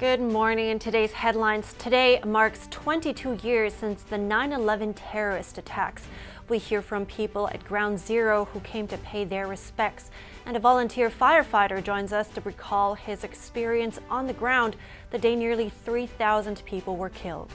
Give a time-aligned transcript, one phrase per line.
[0.00, 0.68] Good morning.
[0.68, 6.06] In today's headlines, today marks 22 years since the 9 11 terrorist attacks.
[6.48, 10.12] We hear from people at Ground Zero who came to pay their respects.
[10.46, 14.76] And a volunteer firefighter joins us to recall his experience on the ground
[15.10, 17.50] the day nearly 3,000 people were killed.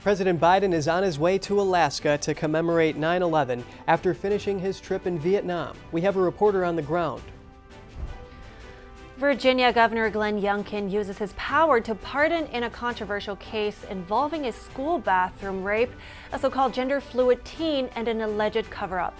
[0.00, 4.80] President Biden is on his way to Alaska to commemorate 9 11 after finishing his
[4.80, 5.76] trip in Vietnam.
[5.92, 7.22] We have a reporter on the ground.
[9.16, 14.52] Virginia Governor Glenn Youngkin uses his power to pardon in a controversial case involving a
[14.52, 15.90] school bathroom rape,
[16.32, 19.16] a so called gender fluid teen, and an alleged cover up.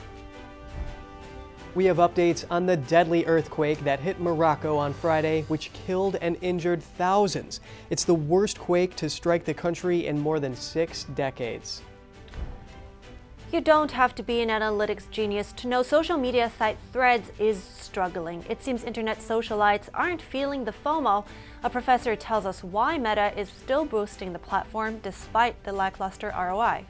[1.75, 6.37] We have updates on the deadly earthquake that hit Morocco on Friday, which killed and
[6.43, 7.61] injured thousands.
[7.89, 11.81] It's the worst quake to strike the country in more than six decades.
[13.53, 17.63] You don't have to be an analytics genius to know social media site Threads is
[17.63, 18.45] struggling.
[18.49, 21.25] It seems internet socialites aren't feeling the FOMO.
[21.63, 26.87] A professor tells us why Meta is still boosting the platform despite the lackluster ROI.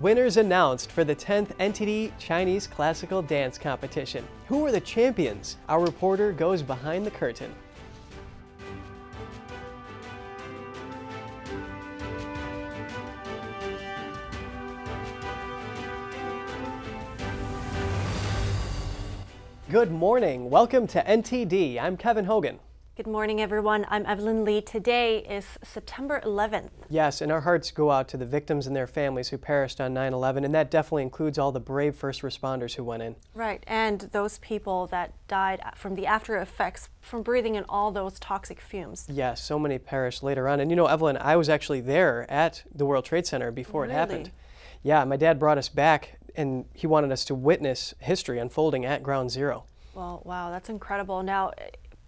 [0.00, 4.26] Winners announced for the 10th NTD Chinese Classical Dance Competition.
[4.48, 5.56] Who are the champions?
[5.68, 7.54] Our reporter goes behind the curtain.
[19.70, 20.50] Good morning.
[20.50, 21.80] Welcome to NTD.
[21.80, 22.58] I'm Kevin Hogan.
[22.96, 23.86] Good morning, everyone.
[23.88, 24.60] I'm Evelyn Lee.
[24.60, 26.70] Today is September 11th.
[26.88, 29.94] Yes, and our hearts go out to the victims and their families who perished on
[29.94, 33.14] 9 11, and that definitely includes all the brave first responders who went in.
[33.32, 38.18] Right, and those people that died from the after effects from breathing in all those
[38.18, 39.06] toxic fumes.
[39.08, 40.58] Yes, so many perished later on.
[40.58, 43.94] And you know, Evelyn, I was actually there at the World Trade Center before really?
[43.94, 44.30] it happened.
[44.82, 49.02] Yeah, my dad brought us back and he wanted us to witness history unfolding at
[49.02, 49.64] Ground Zero.
[49.94, 51.22] Well, wow, that's incredible.
[51.22, 51.52] Now,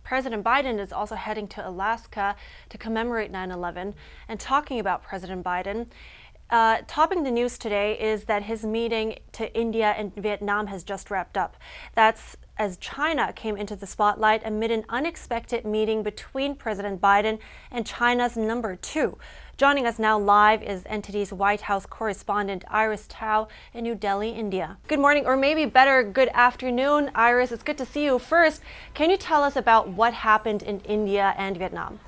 [0.04, 2.36] President Biden is also heading to Alaska
[2.68, 3.94] to commemorate 9 11.
[4.28, 5.86] And talking about President Biden,
[6.50, 11.10] uh, topping the news today is that his meeting to India and Vietnam has just
[11.10, 11.56] wrapped up.
[11.94, 17.38] That's as China came into the spotlight amid an unexpected meeting between President Biden
[17.70, 19.16] and China's number two.
[19.62, 24.76] Joining us now live is NTD's White House correspondent Iris Tao in New Delhi, India.
[24.88, 27.52] Good morning, or maybe better, good afternoon, Iris.
[27.52, 28.18] It's good to see you.
[28.18, 28.60] First,
[28.92, 32.00] can you tell us about what happened in India and Vietnam?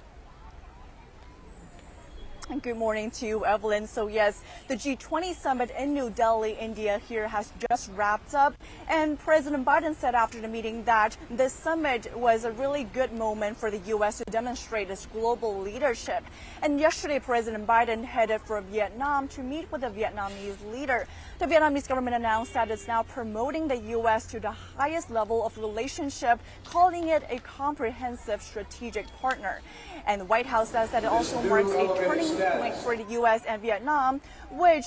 [2.61, 3.87] Good morning to you, Evelyn.
[3.87, 8.55] So yes, the G20 summit in New Delhi, India here has just wrapped up.
[8.87, 13.57] And President Biden said after the meeting that this summit was a really good moment
[13.57, 14.19] for the U.S.
[14.19, 16.23] to demonstrate its global leadership.
[16.61, 21.07] And yesterday, President Biden headed for Vietnam to meet with the Vietnamese leader.
[21.39, 24.27] The Vietnamese government announced that it's now promoting the U.S.
[24.27, 29.63] to the highest level of relationship, calling it a comprehensive strategic partner.
[30.07, 33.45] And the White House says that it also marks a turning point for the U.S.
[33.47, 34.87] and Vietnam, which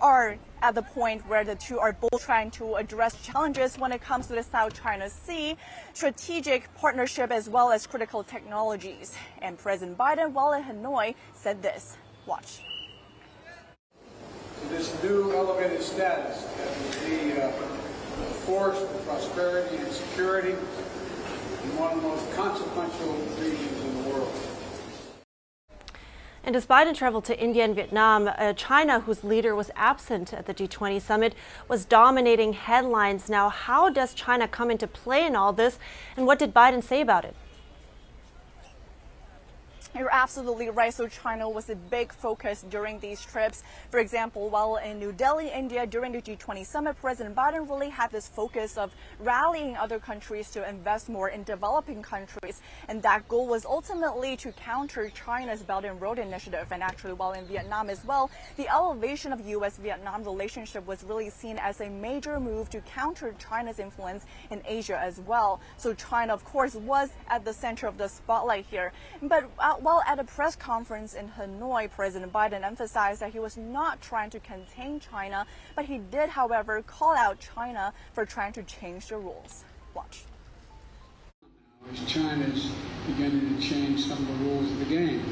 [0.00, 4.00] are at the point where the two are both trying to address challenges when it
[4.00, 5.56] comes to the South China Sea,
[5.92, 9.16] strategic partnership, as well as critical technologies.
[9.40, 11.96] And President Biden, while in Hanoi, said this.
[12.26, 12.60] Watch.
[14.62, 20.50] To This new elevated status that will be uh, a force for prosperity and security
[20.52, 24.47] in one of the most consequential regions in the world.
[26.48, 30.46] And as Biden traveled to India and Vietnam, uh, China, whose leader was absent at
[30.46, 31.34] the G20 summit,
[31.68, 33.28] was dominating headlines.
[33.28, 35.78] Now, how does China come into play in all this,
[36.16, 37.36] and what did Biden say about it?
[39.96, 40.92] You're absolutely right.
[40.92, 43.62] So China was a big focus during these trips.
[43.90, 48.12] For example, while in New Delhi, India, during the G20 summit, President Biden really had
[48.12, 52.60] this focus of rallying other countries to invest more in developing countries.
[52.86, 56.68] And that goal was ultimately to counter China's Belt and Road Initiative.
[56.70, 61.58] And actually, while in Vietnam as well, the elevation of U.S.-Vietnam relationship was really seen
[61.58, 65.60] as a major move to counter China's influence in Asia as well.
[65.78, 68.92] So China, of course, was at the center of the spotlight here.
[69.22, 73.56] But uh, while at a press conference in Hanoi, President Biden emphasized that he was
[73.56, 75.46] not trying to contain China,
[75.76, 79.64] but he did, however, call out China for trying to change the rules.
[79.94, 80.24] Watch.
[81.92, 82.70] As China's
[83.06, 85.24] beginning to change some of the rules of the game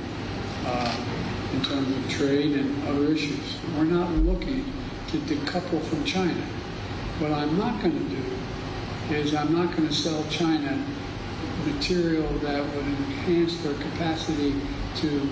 [0.64, 1.04] uh,
[1.52, 3.58] in terms of trade and other issues.
[3.76, 4.64] We're not looking
[5.08, 6.44] to decouple from China.
[7.18, 10.82] What I'm not going to do is I'm not going to sell China
[11.66, 14.54] material that would enhance their capacity
[14.96, 15.28] to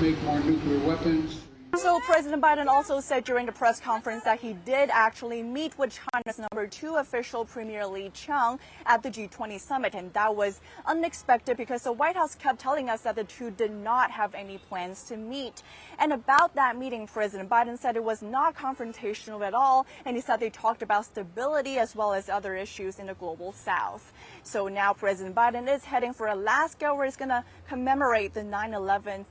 [0.00, 1.40] make more nuclear weapons.
[1.76, 5.98] So President Biden also said during the press conference that he did actually meet with
[6.12, 11.56] China's number two official, Premier Li Qiang, at the G20 summit, and that was unexpected
[11.56, 15.04] because the White House kept telling us that the two did not have any plans
[15.04, 15.62] to meet.
[15.98, 20.22] And about that meeting, President Biden said it was not confrontational at all, and he
[20.22, 24.12] said they talked about stability as well as other issues in the global south.
[24.42, 29.24] So now President Biden is heading for Alaska, where he's going to commemorate the 9/11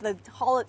[0.00, 0.16] the,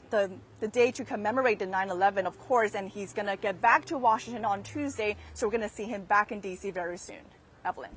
[0.10, 3.86] the, the day to commemorate the 9-11, of course, and he's going to get back
[3.86, 6.72] to Washington on Tuesday, so we're going to see him back in D.C.
[6.72, 7.24] very soon.
[7.66, 7.92] Evelyn.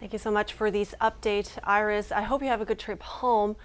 [0.00, 2.12] Thank you so much for these updates, Iris.
[2.12, 3.56] I hope you have a good trip home.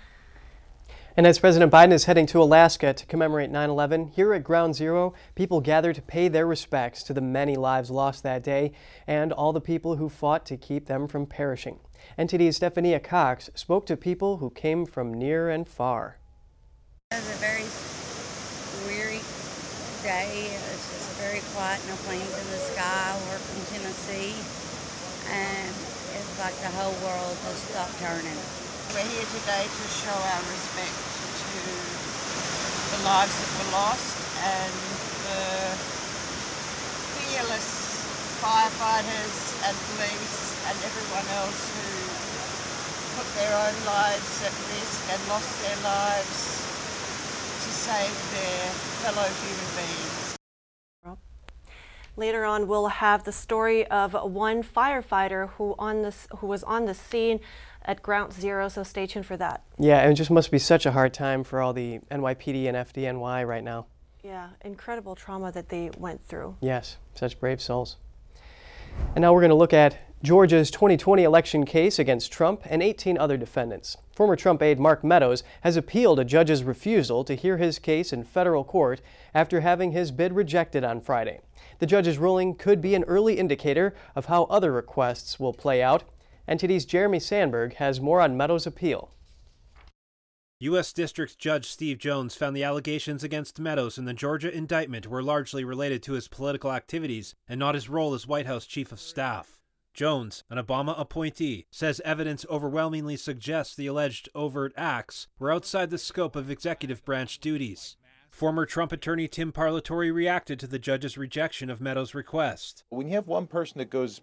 [1.17, 4.75] And as President Biden is heading to Alaska to commemorate 9 11, here at Ground
[4.75, 8.71] Zero, people gather to pay their respects to the many lives lost that day
[9.05, 11.79] and all the people who fought to keep them from perishing.
[12.17, 16.18] NTD's Stephania Cox spoke to people who came from near and far.
[17.09, 17.65] It was a very
[18.85, 19.25] weary
[20.05, 20.53] day.
[20.53, 23.17] It was just very quiet, no planes in the sky.
[23.25, 24.37] We're from Tennessee,
[25.25, 25.73] and
[26.13, 28.37] it's like the whole world just stopped turning.
[28.93, 30.93] We're here today to show our respect
[31.49, 31.61] to
[32.93, 34.13] the lives that were lost
[34.45, 34.73] and
[35.33, 35.49] the
[37.17, 38.05] fearless
[38.37, 41.89] firefighters and police and everyone else who
[43.17, 46.68] put their own lives at risk and lost their lives
[47.69, 48.71] save their
[49.01, 50.35] fellow human beings.
[52.17, 56.83] Later on, we'll have the story of one firefighter who on this who was on
[56.83, 57.39] the scene
[57.85, 58.67] at Ground Zero.
[58.67, 59.63] So stay tuned for that.
[59.77, 62.75] Yeah, and it just must be such a hard time for all the NYPD and
[62.75, 63.85] FDNY right now.
[64.21, 66.57] Yeah, incredible trauma that they went through.
[66.59, 67.95] Yes, such brave souls.
[69.15, 73.17] And now we're going to look at Georgia's 2020 election case against Trump and 18
[73.17, 73.95] other defendants.
[74.13, 78.25] Former Trump aide Mark Meadows has appealed a judge's refusal to hear his case in
[78.25, 78.99] federal court
[79.33, 81.39] after having his bid rejected on Friday.
[81.79, 86.03] The judge's ruling could be an early indicator of how other requests will play out.
[86.49, 89.11] NTD's Jeremy Sandberg has more on Meadows' appeal.
[90.59, 90.91] U.S.
[90.91, 95.63] District Judge Steve Jones found the allegations against Meadows in the Georgia indictment were largely
[95.63, 99.58] related to his political activities and not his role as White House Chief of Staff.
[99.99, 105.97] Jones, an Obama appointee, says evidence overwhelmingly suggests the alleged overt acts were outside the
[105.97, 107.97] scope of executive branch duties.
[108.31, 112.85] Former Trump attorney Tim Parlatore reacted to the judge's rejection of Meadows' request.
[112.87, 114.21] When you have one person that goes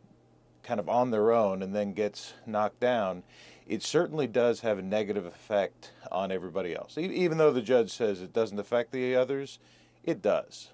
[0.62, 3.22] kind of on their own and then gets knocked down,
[3.67, 6.96] it certainly does have a negative effect on everybody else.
[6.96, 9.58] Even though the judge says it doesn't affect the others,
[10.02, 10.70] it does.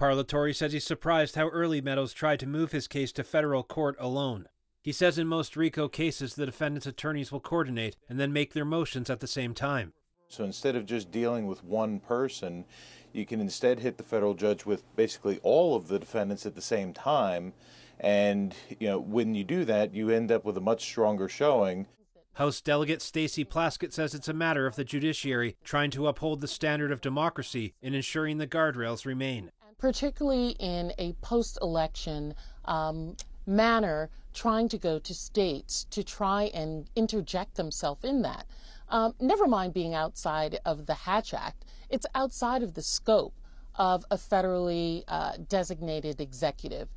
[0.00, 3.96] Parlatore says he's surprised how early Meadows tried to move his case to federal court
[3.98, 4.48] alone.
[4.80, 8.64] He says in most RICO cases, the defendant's attorneys will coordinate and then make their
[8.64, 9.92] motions at the same time.
[10.26, 12.64] So instead of just dealing with one person,
[13.12, 16.62] you can instead hit the federal judge with basically all of the defendants at the
[16.62, 17.52] same time.
[17.98, 21.88] And, you know, when you do that, you end up with a much stronger showing.
[22.34, 26.48] House Delegate Stacey Plaskett says it's a matter of the judiciary trying to uphold the
[26.48, 29.50] standard of democracy and ensuring the guardrails remain
[29.80, 32.34] particularly in a post election
[32.66, 33.16] um,
[33.46, 38.46] manner, trying to go to states to try and interject themselves in that.
[38.90, 43.34] Um, never mind being outside of the Hatch Act, it's outside of the scope
[43.76, 46.88] of a federally uh, designated executive.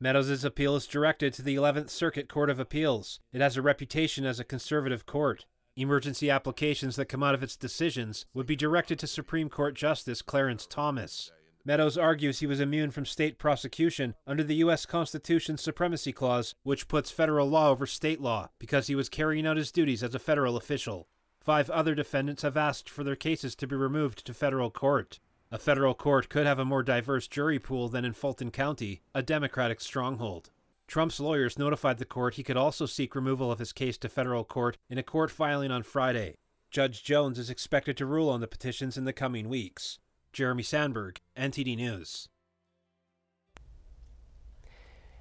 [0.00, 3.20] Meadows' appeal is directed to the 11th Circuit Court of Appeals.
[3.32, 5.44] It has a reputation as a conservative court.
[5.76, 10.22] Emergency applications that come out of its decisions would be directed to Supreme Court Justice
[10.22, 11.30] Clarence Thomas.
[11.64, 14.86] Meadows argues he was immune from state prosecution under the U.S.
[14.86, 19.58] Constitution's Supremacy Clause, which puts federal law over state law, because he was carrying out
[19.58, 21.06] his duties as a federal official.
[21.38, 25.20] Five other defendants have asked for their cases to be removed to federal court.
[25.50, 29.22] A federal court could have a more diverse jury pool than in Fulton County, a
[29.22, 30.50] Democratic stronghold.
[30.86, 34.44] Trump's lawyers notified the court he could also seek removal of his case to federal
[34.44, 36.36] court in a court filing on Friday.
[36.70, 39.98] Judge Jones is expected to rule on the petitions in the coming weeks.
[40.32, 42.28] Jeremy Sandberg, NTD News.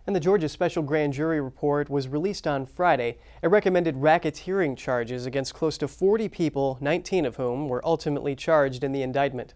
[0.05, 3.17] And the Georgia Special Grand Jury report was released on Friday.
[3.43, 8.83] It recommended racketeering charges against close to 40 people, 19 of whom were ultimately charged
[8.83, 9.53] in the indictment.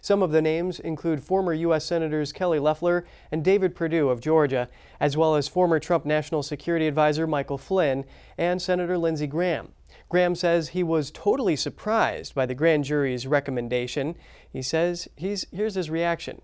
[0.00, 1.84] Some of the names include former U.S.
[1.84, 4.68] Senators Kelly Loeffler and David Perdue of Georgia,
[4.98, 8.04] as well as former Trump National Security Advisor Michael Flynn
[8.36, 9.68] and Senator Lindsey Graham.
[10.12, 14.14] Graham says he was totally surprised by the grand jury's recommendation.
[14.52, 16.42] He says he's here's his reaction.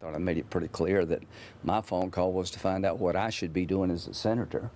[0.00, 1.22] I Thought I made it pretty clear that
[1.62, 4.70] my phone call was to find out what I should be doing as a senator.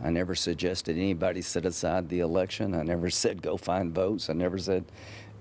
[0.00, 2.76] I never suggested anybody set aside the election.
[2.76, 4.30] I never said go find votes.
[4.30, 4.84] I never said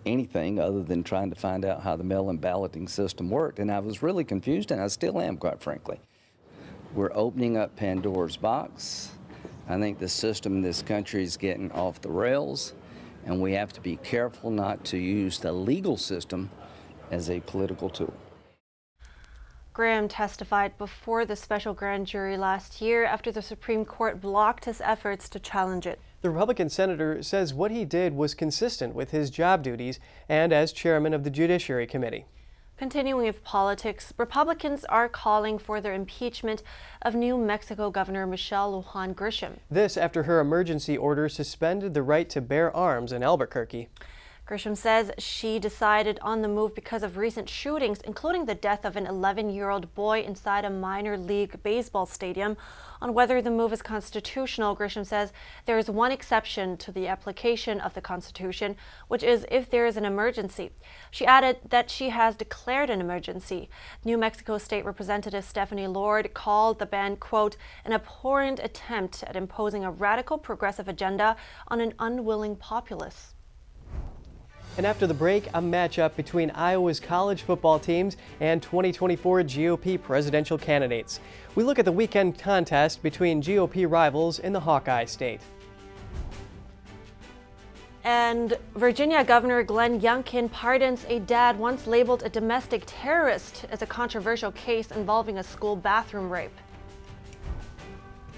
[0.04, 3.78] anything other than trying to find out how the mail-in balloting system worked, and I
[3.78, 6.00] was really confused, and I still am, quite frankly.
[6.96, 9.12] We're opening up Pandora's box.
[9.68, 12.74] I think the system in this country is getting off the rails,
[13.26, 16.50] and we have to be careful not to use the legal system
[17.12, 18.14] as a political tool.
[19.74, 24.82] Graham testified before the special grand jury last year after the Supreme Court blocked his
[24.82, 26.00] efforts to challenge it.
[26.22, 30.74] The Republican senator says what he did was consistent with his job duties and as
[30.74, 32.26] chairman of the Judiciary Committee.
[32.82, 36.64] Continuing with politics, Republicans are calling for the impeachment
[37.04, 39.60] of New Mexico Governor Michelle Lujan Grisham.
[39.70, 43.88] This after her emergency order suspended the right to bear arms in Albuquerque.
[44.52, 48.98] Grisham says she decided on the move because of recent shootings, including the death of
[48.98, 52.58] an 11 year old boy inside a minor league baseball stadium.
[53.02, 55.32] On whether the move is constitutional, Grisham says
[55.66, 58.76] there is one exception to the application of the Constitution,
[59.08, 60.72] which is if there is an emergency.
[61.12, 63.70] She added that she has declared an emergency.
[64.04, 67.56] New Mexico State Representative Stefani Lord called the ban, quote,
[67.86, 71.38] an abhorrent attempt at imposing a radical progressive agenda
[71.70, 73.34] on an unwilling populace.
[74.78, 80.58] And after the break, a matchup between Iowa's college football teams and 2024 GOP presidential
[80.58, 81.20] candidates.
[81.56, 85.42] We look at the weekend contest between GOP rivals in the Hawkeye State.
[88.04, 93.86] And Virginia Governor Glenn Youngkin pardons a dad once labeled a domestic terrorist as a
[93.86, 96.58] controversial case involving a school bathroom rape.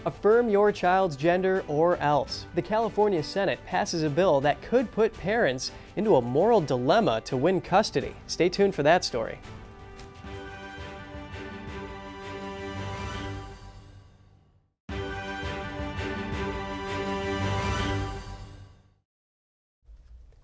[0.06, 2.46] Affirm your child's gender or else.
[2.56, 7.38] The California Senate passes a bill that could put parents into a moral dilemma to
[7.38, 8.14] win custody.
[8.28, 9.40] Stay tuned for that story.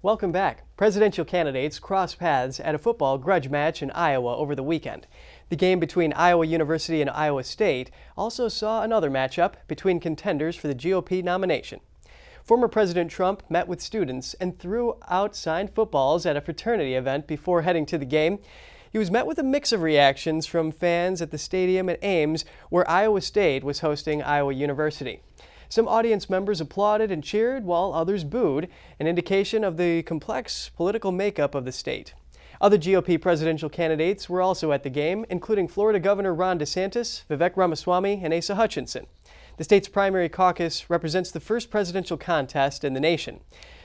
[0.02, 0.64] Welcome back.
[0.78, 5.08] Presidential candidates crossed paths at a football grudge match in Iowa over the weekend.
[5.50, 10.70] The game between Iowa University and Iowa State also saw another matchup between contenders for
[10.70, 11.82] the GOP nomination.
[12.46, 17.28] Former President Trump met with students and threw out signed footballs at a fraternity event
[17.28, 18.40] before heading to the game.
[18.90, 22.46] He was met with a mix of reactions from fans at the stadium at Ames,
[22.70, 25.24] where Iowa State was hosting Iowa University.
[25.72, 31.12] Some audience members applauded and cheered, while others booed, an indication of the complex political
[31.12, 32.16] makeup of the state.
[32.60, 37.56] Other GOP presidential candidates were also at the game, including Florida Governor Ron DeSantis, Vivek
[37.56, 39.06] Ramaswamy, and Asa Hutchinson.
[39.58, 43.42] The state's primary caucus represents the first presidential contest in the nation.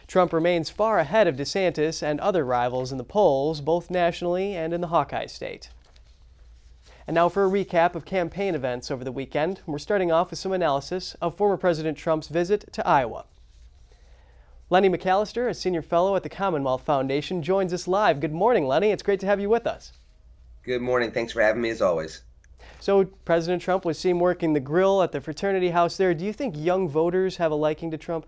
[0.06, 4.72] Trump remains far ahead of DeSantis and other rivals in the polls, both nationally and
[4.72, 5.68] in the Hawkeye State.
[7.06, 9.60] And now for a recap of campaign events over the weekend.
[9.66, 13.26] We're starting off with some analysis of former President Trump's visit to Iowa.
[14.70, 18.20] Lenny McAllister, a senior fellow at the Commonwealth Foundation, joins us live.
[18.20, 18.90] Good morning, Lenny.
[18.90, 19.92] It's great to have you with us.
[20.62, 21.12] Good morning.
[21.12, 22.22] Thanks for having me as always.
[22.80, 26.14] So, President Trump was seen working the grill at the fraternity house there.
[26.14, 28.26] Do you think young voters have a liking to Trump?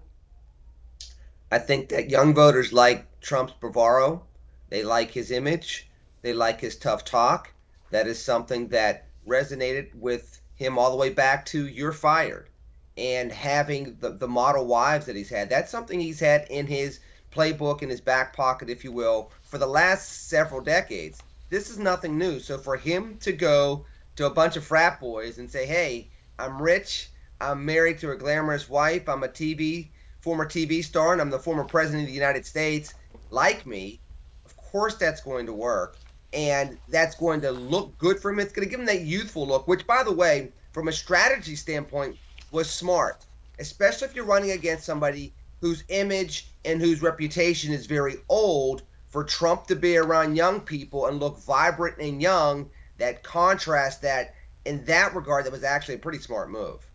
[1.51, 4.23] I think that young voters like Trump's bravado.
[4.69, 5.89] They like his image.
[6.21, 7.53] They like his tough talk.
[7.91, 12.49] That is something that resonated with him all the way back to You're Fired
[12.97, 15.51] and having the, the model wives that he's had.
[15.51, 17.01] That's something he's had in his
[17.31, 21.23] playbook, in his back pocket, if you will, for the last several decades.
[21.51, 22.41] This is nothing new.
[22.41, 23.85] So for him to go
[24.17, 28.17] to a bunch of frat boys and say, hey, I'm rich, I'm married to a
[28.17, 29.89] glamorous wife, I'm a TV,
[30.21, 32.95] former TV star, and I'm the former president of the United States,
[33.31, 34.01] like me,
[34.45, 35.97] of course that's going to work
[36.33, 38.39] and that's going to look good for him.
[38.39, 41.57] It's going to give him that youthful look, which, by the way, from a strategy
[41.57, 42.17] standpoint,
[42.51, 43.25] was smart,
[43.59, 48.83] especially if you're running against somebody whose image and whose reputation is very old.
[49.09, 52.69] For Trump to be around young people and look vibrant and young,
[52.99, 54.35] that contrast that
[54.67, 56.87] in that regard, that was actually a pretty smart move.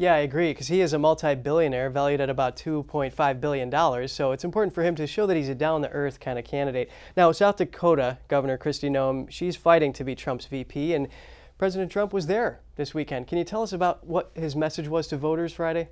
[0.00, 4.08] Yeah, I agree, because he is a multi billionaire valued at about $2.5 billion.
[4.08, 6.46] So it's important for him to show that he's a down to earth kind of
[6.46, 6.88] candidate.
[7.18, 11.06] Now, South Dakota Governor Kristi Noem, she's fighting to be Trump's VP, and
[11.58, 13.26] President Trump was there this weekend.
[13.26, 15.90] Can you tell us about what his message was to voters Friday?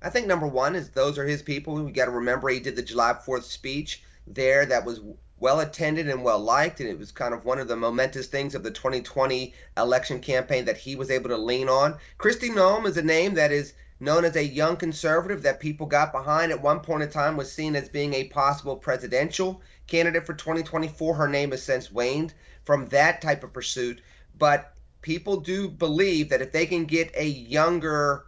[0.00, 1.74] I think number one is those are his people.
[1.74, 5.02] We got to remember he did the July 4th speech there that was
[5.42, 8.54] well attended and well liked, and it was kind of one of the momentous things
[8.54, 11.98] of the 2020 election campaign that he was able to lean on.
[12.16, 16.12] Kristi Noem is a name that is known as a young conservative that people got
[16.12, 20.34] behind at one point in time was seen as being a possible presidential candidate for
[20.34, 22.32] 2024 her name has since waned
[22.64, 24.00] from that type of pursuit
[24.38, 28.24] but people do believe that if they can get a younger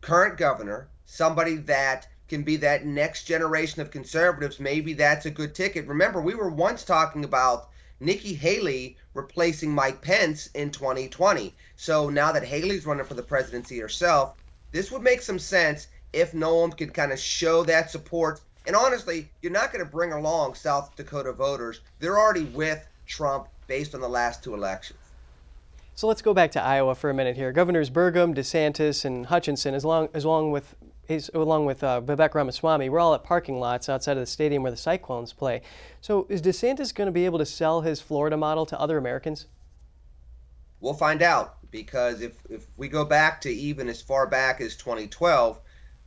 [0.00, 5.54] current governor somebody that can be that next generation of conservatives, maybe that's a good
[5.54, 5.86] ticket.
[5.86, 7.68] Remember, we were once talking about
[8.00, 11.54] Nikki Haley replacing Mike Pence in 2020.
[11.76, 14.34] So now that Haley's running for the presidency herself,
[14.72, 18.40] this would make some sense if Noem could kind of show that support.
[18.66, 21.80] And honestly, you're not going to bring along South Dakota voters.
[21.98, 24.98] They're already with Trump based on the last two elections.
[25.94, 27.52] So let's go back to Iowa for a minute here.
[27.52, 30.74] Governors Burgum, DeSantis, and Hutchinson, as long, as long with
[31.06, 34.62] He's, along with uh, Vivek Ramaswamy, we're all at parking lots outside of the stadium
[34.62, 35.62] where the Cyclones play.
[36.00, 39.46] So is DeSantis going to be able to sell his Florida model to other Americans?
[40.80, 44.76] We'll find out because if, if we go back to even as far back as
[44.76, 45.60] 2012,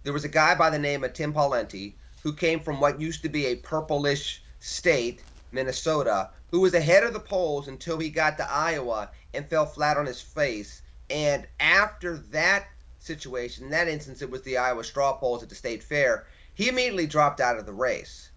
[0.03, 3.21] there was a guy by the name of Tim Pawlenty who came from what used
[3.23, 8.37] to be a purplish state, Minnesota, who was ahead of the polls until he got
[8.37, 10.81] to Iowa and fell flat on his face.
[11.09, 12.67] And after that
[13.07, 13.65] situation.
[13.65, 16.27] In that instance, it was the Iowa straw polls at the state fair.
[16.53, 18.29] He immediately dropped out of the race.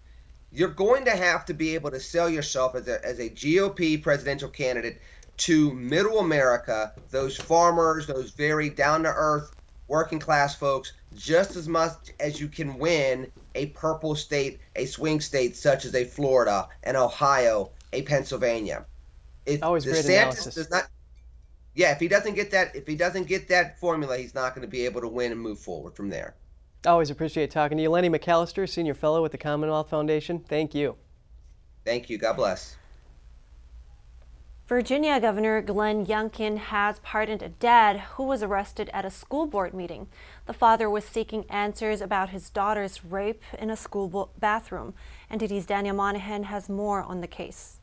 [0.51, 4.01] You're going to have to be able to sell yourself as a, as a GOP
[4.01, 5.01] presidential candidate
[5.37, 9.55] to middle America, those farmers, those very down to earth
[9.87, 15.19] working class folks, just as much as you can win a purple state, a swing
[15.19, 18.85] state such as a Florida, an Ohio, a Pennsylvania.
[19.45, 20.55] It, Always great analysis.
[20.55, 20.87] does not
[21.73, 24.67] yeah, if he doesn't get that, if he doesn't get that formula, he's not going
[24.67, 26.35] to be able to win and move forward from there.
[26.85, 30.39] Always appreciate talking to you, Lenny McAllister, Senior Fellow with the Commonwealth Foundation.
[30.39, 30.95] Thank you.
[31.85, 32.17] Thank you.
[32.17, 32.75] God bless.
[34.67, 39.73] Virginia Governor Glenn Youngkin has pardoned a dad who was arrested at a school board
[39.73, 40.07] meeting.
[40.45, 44.93] The father was seeking answers about his daughter's rape in a school bathroom.
[45.29, 47.81] NTD's Daniel Monahan has more on the case.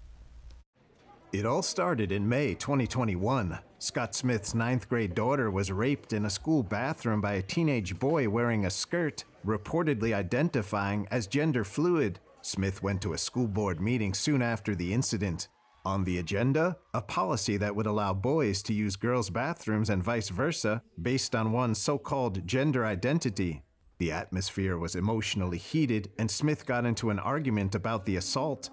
[1.30, 3.58] It all started in May 2021.
[3.80, 8.28] Scott Smith's ninth grade daughter was raped in a school bathroom by a teenage boy
[8.28, 12.18] wearing a skirt, reportedly identifying as gender fluid.
[12.42, 15.46] Smith went to a school board meeting soon after the incident.
[15.84, 20.28] On the agenda, a policy that would allow boys to use girls' bathrooms and vice
[20.28, 23.62] versa based on one's so called gender identity.
[23.98, 28.70] The atmosphere was emotionally heated, and Smith got into an argument about the assault.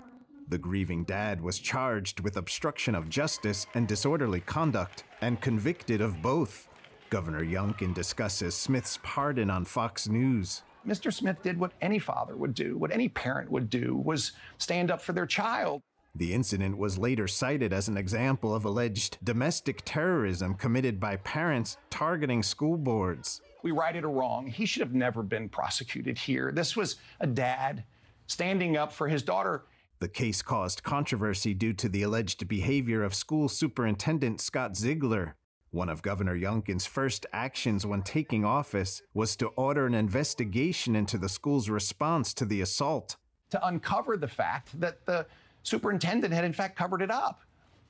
[0.47, 6.21] The grieving dad was charged with obstruction of justice and disorderly conduct and convicted of
[6.21, 6.67] both.
[7.09, 10.61] Governor Youngkin discusses Smith's pardon on Fox News.
[10.87, 11.11] Mr.
[11.11, 15.01] Smith did what any father would do, what any parent would do, was stand up
[15.01, 15.81] for their child.
[16.13, 21.77] The incident was later cited as an example of alleged domestic terrorism committed by parents
[21.89, 23.41] targeting school boards.
[23.63, 24.45] We righted a wrong.
[24.45, 26.51] He should have never been prosecuted here.
[26.51, 27.83] This was a dad
[28.27, 29.63] standing up for his daughter.
[29.99, 35.37] The case caused controversy due to the alleged behavior of school superintendent Scott Ziegler.
[35.71, 41.17] One of Governor Youngkin's first actions when taking office was to order an investigation into
[41.17, 43.15] the school's response to the assault.
[43.51, 45.25] To uncover the fact that the
[45.63, 47.41] superintendent had, in fact, covered it up.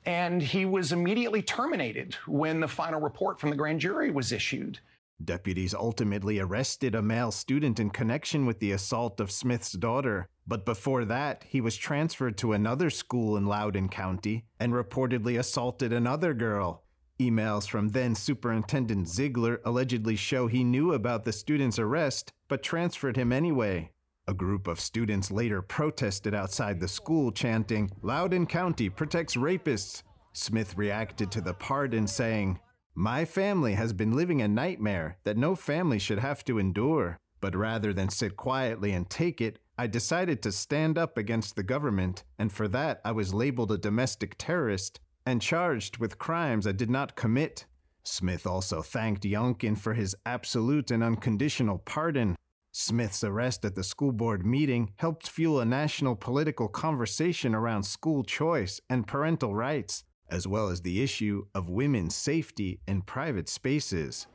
[0.04, 4.78] And he was immediately terminated when the final report from the grand jury was issued.
[5.24, 10.66] Deputies ultimately arrested a male student in connection with the assault of Smith's daughter, but
[10.66, 16.34] before that, he was transferred to another school in Loudoun County and reportedly assaulted another
[16.34, 16.84] girl.
[17.18, 23.16] Emails from then Superintendent Ziegler allegedly show he knew about the student's arrest but transferred
[23.16, 23.90] him anyway.
[24.28, 30.02] A group of students later protested outside the school, chanting, Loudoun County protects rapists.
[30.32, 32.58] Smith reacted to the pardon, saying,
[32.98, 37.18] my family has been living a nightmare that no family should have to endure.
[37.42, 41.62] But rather than sit quietly and take it, I decided to stand up against the
[41.62, 46.72] government, and for that I was labeled a domestic terrorist and charged with crimes I
[46.72, 47.66] did not commit.
[48.02, 52.34] Smith also thanked Youngkin for his absolute and unconditional pardon.
[52.72, 58.24] Smith's arrest at the school board meeting helped fuel a national political conversation around school
[58.24, 64.26] choice and parental rights as well as the issue of women's safety in private spaces.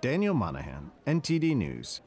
[0.00, 2.00] Daniel Monahan, NTD News.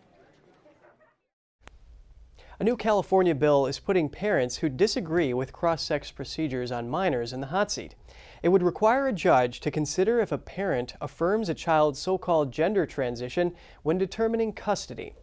[2.60, 7.34] A new California bill is putting parents who disagree with cross sex procedures on minors
[7.34, 7.96] in the hot seat.
[8.44, 12.52] It would require a judge to consider if a parent affirms a child's so called
[12.52, 15.16] gender transition when determining custody.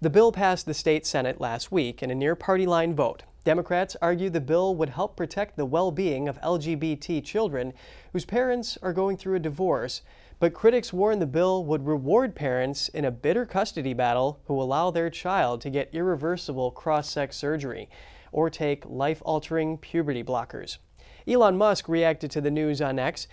[0.00, 3.22] The bill passed the state Senate last week in a near party line vote.
[3.44, 7.72] Democrats argue the bill would help protect the well being of LGBT children
[8.12, 10.02] whose parents are going through a divorce,
[10.38, 14.90] but critics warn the bill would reward parents in a bitter custody battle who allow
[14.90, 17.88] their child to get irreversible cross sex surgery
[18.30, 20.78] or take life altering puberty blockers.
[21.26, 23.26] Elon Musk reacted to the news on X.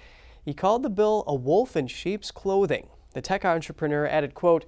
[0.43, 2.87] He called the bill a wolf in sheep's clothing.
[3.13, 4.65] The tech entrepreneur added, quote,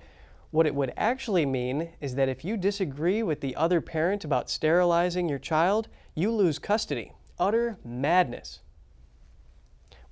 [0.51, 4.49] What it would actually mean is that if you disagree with the other parent about
[4.49, 7.13] sterilizing your child, you lose custody.
[7.39, 8.59] Utter madness.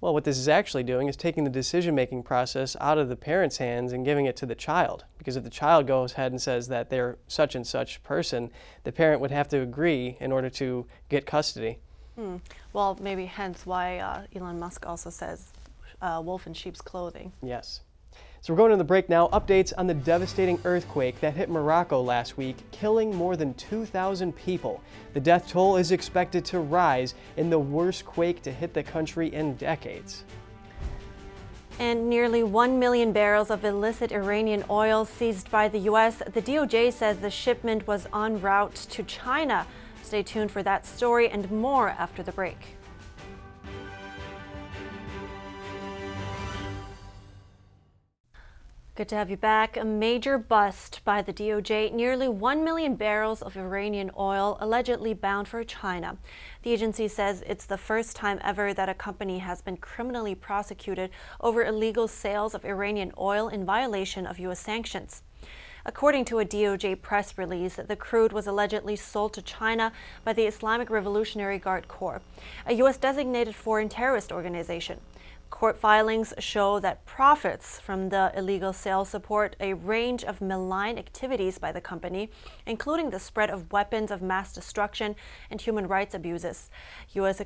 [0.02, 3.18] Well, what this is actually doing is taking the decision making process out of the
[3.18, 5.04] parent's hands and giving it to the child.
[5.18, 8.50] Because if the child goes ahead and says that they're such and such person,
[8.86, 11.80] the parent would have to agree in order to get custody.
[12.16, 12.38] Hmm.
[12.72, 15.52] Well, maybe hence why uh, Elon Musk also says
[16.02, 17.34] uh, wolf in sheep's clothing.
[17.44, 17.82] Yes.
[18.42, 19.28] So we're going to the break now.
[19.30, 24.82] Updates on the devastating earthquake that hit Morocco last week, killing more than 2,000 people.
[25.14, 29.34] The death toll is expected to rise in the worst quake to hit the country
[29.34, 30.24] in decades.
[31.80, 36.20] And nearly 1 million barrels of illicit Iranian oil seized by the U.S.
[36.20, 39.68] The DOJ says the shipment was en route to China.
[40.02, 42.79] Stay tuned for that story and more after the break.
[49.00, 49.78] Good to have you back.
[49.78, 51.94] A major bust by the DOJ.
[51.94, 56.18] Nearly 1 million barrels of Iranian oil allegedly bound for China.
[56.64, 61.12] The agency says it's the first time ever that a company has been criminally prosecuted
[61.40, 64.60] over illegal sales of Iranian oil in violation of U.S.
[64.60, 65.24] sanctions.
[65.86, 69.94] According to a DOJ press release, the crude was allegedly sold to China
[70.26, 72.22] by the Islamic Revolutionary Guard Corps,
[72.66, 72.98] a U.S.
[72.98, 75.00] designated foreign terrorist organization.
[75.50, 81.58] Court filings show that profits from the illegal sale support a range of malign activities
[81.58, 82.30] by the company,
[82.66, 85.16] including the spread of weapons of mass destruction
[85.50, 86.70] and human rights abuses.
[87.14, 87.42] U.S.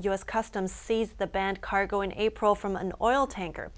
[0.00, 0.24] U.S.
[0.24, 3.72] Customs seized the banned cargo in April from an oil tanker.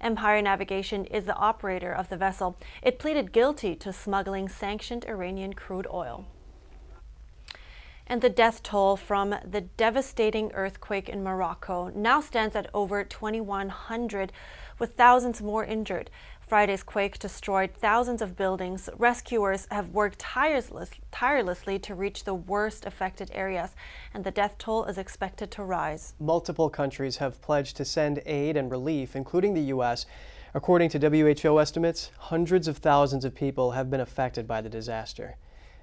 [0.00, 2.56] Empire Navigation is the operator of the vessel.
[2.82, 6.26] It pleaded guilty to smuggling sanctioned Iranian crude oil
[8.06, 14.32] and the death toll from the devastating earthquake in Morocco now stands at over 2,100,
[14.78, 16.10] with thousands more injured.
[16.46, 18.88] Friday's quake destroyed thousands of buildings.
[18.96, 23.70] Rescuers have worked tireless, tirelessly to reach the worst affected areas,
[24.14, 26.14] and the death toll is expected to rise.
[26.20, 30.06] Multiple countries have pledged to send aid and relief, including the U.S.
[30.54, 35.36] According to WHO estimates, hundreds of thousands of people have been affected by the disaster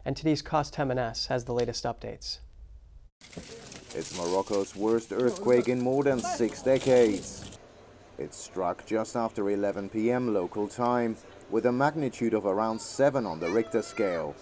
[0.05, 2.39] and today's Cost M&S has the latest updates.
[3.95, 7.57] It's Morocco's worst earthquake in more than six decades.
[8.17, 10.33] It struck just after 11 p.m.
[10.33, 11.15] local time,
[11.49, 14.35] with a magnitude of around 7 on the Richter scale.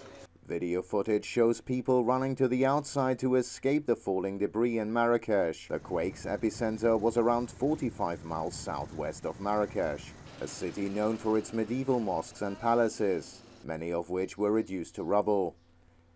[0.46, 5.68] Video footage shows people running to the outside to escape the falling debris in Marrakesh.
[5.68, 11.52] The quake's epicenter was around 45 miles southwest of Marrakesh, a city known for its
[11.52, 15.56] medieval mosques and palaces many of which were reduced to rubble,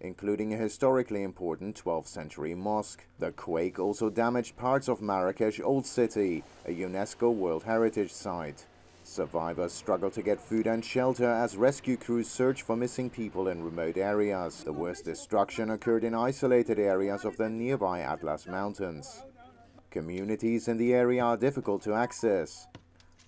[0.01, 3.07] including a historically important 12th century mosque.
[3.19, 8.67] The quake also damaged parts of Marrakesh Old City, a UNESCO World Heritage Site.
[9.05, 13.63] Survivors struggle to get food and shelter as rescue crews search for missing people in
[13.63, 14.65] remote areas.
[14.65, 19.23] The worst destruction occurred in isolated areas of the nearby Atlas Mountains.
[19.91, 22.67] Communities in the area are difficult to access.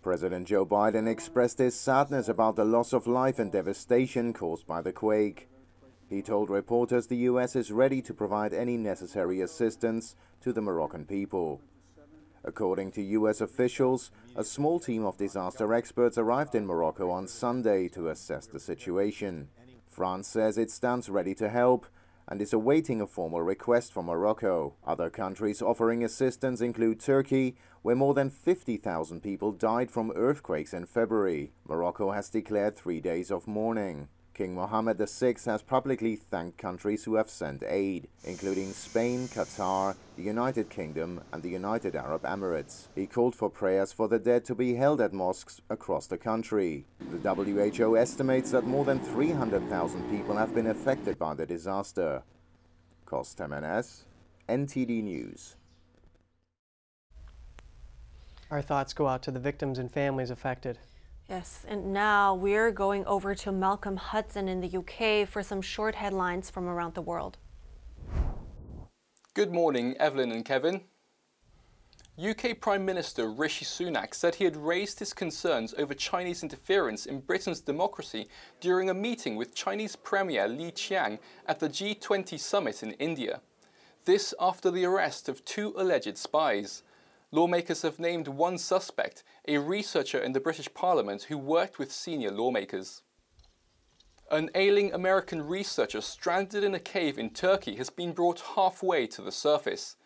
[0.03, 4.81] President Joe Biden expressed his sadness about the loss of life and devastation caused by
[4.81, 5.49] the quake.
[6.09, 7.57] He told reporters the U.S.
[7.57, 11.61] is ready to provide any necessary assistance to the Moroccan people.
[12.45, 13.41] According to U.S.
[13.41, 18.61] officials, a small team of disaster experts arrived in Morocco on Sunday to assess the
[18.61, 19.49] situation.
[19.89, 21.87] France says it stands ready to help
[22.29, 24.75] and is awaiting a formal request from Morocco.
[24.87, 30.87] Other countries offering assistance include Turkey, where more than 50,000 people died from earthquakes in
[30.87, 31.53] February.
[31.67, 34.09] Morocco has declared three days of mourning.
[34.38, 40.23] King Mohammed VI has publicly thanked countries who have sent aid, including Spain, Qatar, the
[40.23, 42.87] United Kingdom, and the United Arab Emirates.
[42.95, 46.87] He called for prayers for the dead to be held at mosques across the country.
[47.01, 52.23] The WHO estimates that more than 300,000 people have been affected by the disaster.
[53.07, 54.05] Cost M&S,
[54.49, 55.57] NTD News.
[58.51, 60.79] Our thoughts go out to the victims and families affected.
[61.29, 65.95] Yes, and now we're going over to Malcolm Hudson in the UK for some short
[65.95, 67.37] headlines from around the world.
[69.35, 70.81] Good morning, Evelyn and Kevin.
[72.19, 77.21] UK Prime Minister Rishi Sunak said he had raised his concerns over Chinese interference in
[77.21, 78.29] Britain's democracy
[78.61, 83.43] during a meeting with Chinese Premier Li Qiang at the G20 summit in India.
[84.07, 86.83] This after the arrest of two alleged spies.
[87.31, 92.31] Lawmakers have named one suspect, a researcher in the British Parliament who worked with senior
[92.31, 93.03] lawmakers.
[94.31, 99.21] An ailing American researcher stranded in a cave in Turkey has been brought halfway to
[99.21, 99.97] the surface.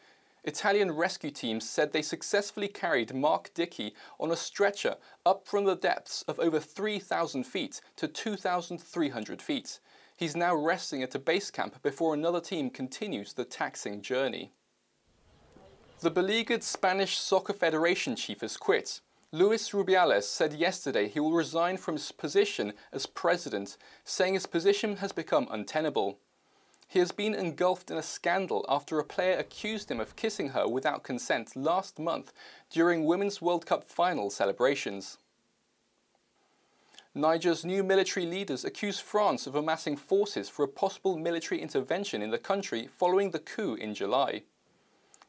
[0.42, 5.76] Italian rescue teams said they successfully carried Mark Dickey on a stretcher up from the
[5.76, 9.78] depths of over 3,000 feet to 2,300 feet.
[10.16, 14.52] He's now resting at a base camp before another team continues the taxing journey.
[16.02, 19.00] The beleaguered Spanish Soccer Federation chief has quit.
[19.30, 24.96] Luis Rubiales said yesterday he will resign from his position as president, saying his position
[24.96, 26.18] has become untenable.
[26.88, 30.66] He has been engulfed in a scandal after a player accused him of kissing her
[30.66, 32.32] without consent last month
[32.68, 35.18] during Women's World Cup final celebrations.
[37.14, 42.32] Niger's new military leaders accuse France of amassing forces for a possible military intervention in
[42.32, 44.42] the country following the coup in July.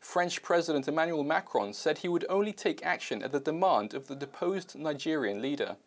[0.04, 4.16] French President Emmanuel Macron said he would only take action at the demand of the
[4.16, 5.78] deposed Nigerian leader.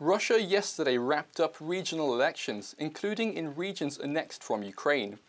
[0.00, 5.20] Russia yesterday wrapped up regional elections, including in regions annexed from Ukraine.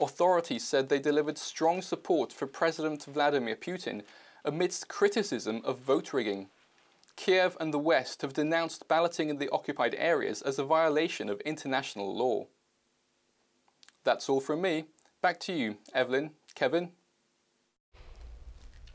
[0.00, 4.02] Authorities said they delivered strong support for President Vladimir Putin
[4.44, 6.48] amidst criticism of vote rigging.
[7.14, 11.40] Kiev and the West have denounced balloting in the occupied areas as a violation of
[11.42, 12.46] international law.
[14.02, 14.86] That's all from me.
[15.22, 16.90] Back to you, Evelyn, Kevin.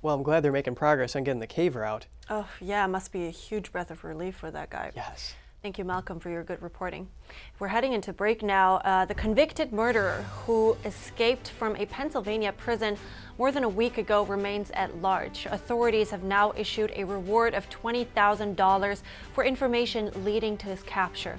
[0.01, 2.07] Well, I'm glad they're making progress on getting the caver out.
[2.29, 4.91] Oh, yeah, must be a huge breath of relief for that guy.
[4.95, 5.35] Yes.
[5.61, 7.07] Thank you, Malcolm, for your good reporting.
[7.59, 8.77] We're heading into break now.
[8.77, 12.97] Uh, the convicted murderer who escaped from a Pennsylvania prison
[13.37, 15.45] more than a week ago remains at large.
[15.51, 19.01] Authorities have now issued a reward of $20,000
[19.33, 21.37] for information leading to his capture.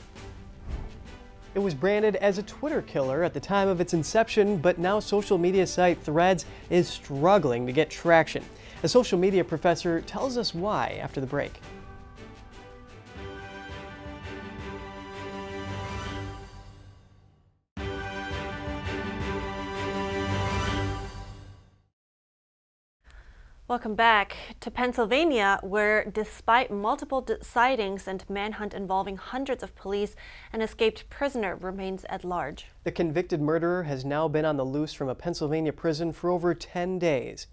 [1.54, 5.00] It was branded as a Twitter killer at the time of its inception, but now
[5.00, 8.42] social media site Threads is struggling to get traction.
[8.82, 11.60] A social media professor tells us why after the break.
[23.72, 30.14] Welcome back to Pennsylvania, where despite multiple sightings and manhunt involving hundreds of police,
[30.52, 32.66] an escaped prisoner remains at large.
[32.85, 36.52] The convicted murderer has now been on the loose from a Pennsylvania prison for over
[36.52, 37.46] 10 days.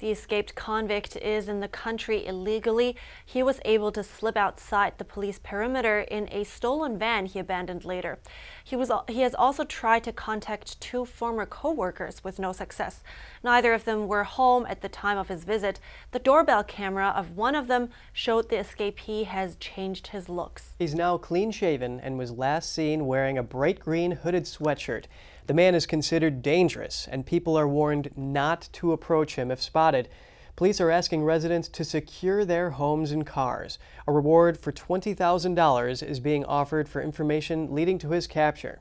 [0.00, 2.96] The escaped convict is in the country illegally.
[3.22, 7.84] He was able to slip outside the police perimeter in a stolen van he abandoned
[7.84, 8.18] later.
[8.64, 13.02] He, was, he has also tried to contact two former co-workers with no success.
[13.44, 15.80] Neither of them were home at the time of his visit.
[16.12, 20.72] The doorbell camera of one of them showed the escapee has changed his looks.
[20.78, 25.04] He's now clean shaven and was last seen wearing a bright green hooded sweatshirt.
[25.50, 30.08] The man is considered dangerous, and people are warned not to approach him if spotted.
[30.54, 33.76] Police are asking residents to secure their homes and cars.
[34.06, 38.78] A reward for $20,000 is being offered for information leading to his capture.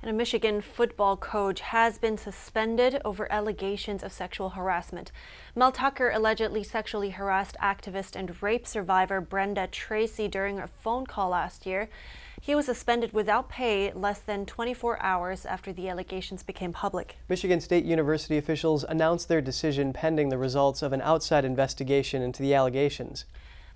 [0.00, 5.10] And a Michigan football coach has been suspended over allegations of sexual harassment.
[5.56, 11.30] Mel Tucker allegedly sexually harassed activist and rape survivor Brenda Tracy during a phone call
[11.30, 11.88] last year.
[12.40, 17.16] He was suspended without pay less than 24 hours after the allegations became public.
[17.28, 22.42] Michigan State University officials announced their decision pending the results of an outside investigation into
[22.42, 23.24] the allegations.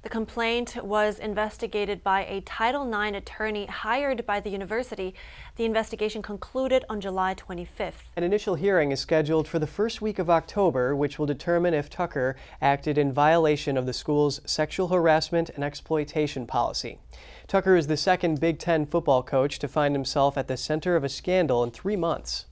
[0.02, 5.14] The complaint was investigated by a Title IX attorney hired by the university.
[5.56, 8.08] The investigation concluded on July 25th.
[8.16, 11.90] An initial hearing is scheduled for the first week of October, which will determine if
[11.90, 16.98] Tucker acted in violation of the school's sexual harassment and exploitation policy.
[17.46, 21.04] Tucker is the second Big Ten football coach to find himself at the center of
[21.04, 22.46] a scandal in three months.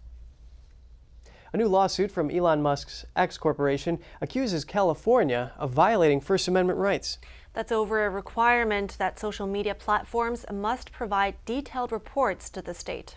[1.50, 7.16] A new lawsuit from Elon Musk's X Corporation accuses California of violating First Amendment rights.
[7.58, 13.16] That's over a requirement that social media platforms must provide detailed reports to the state.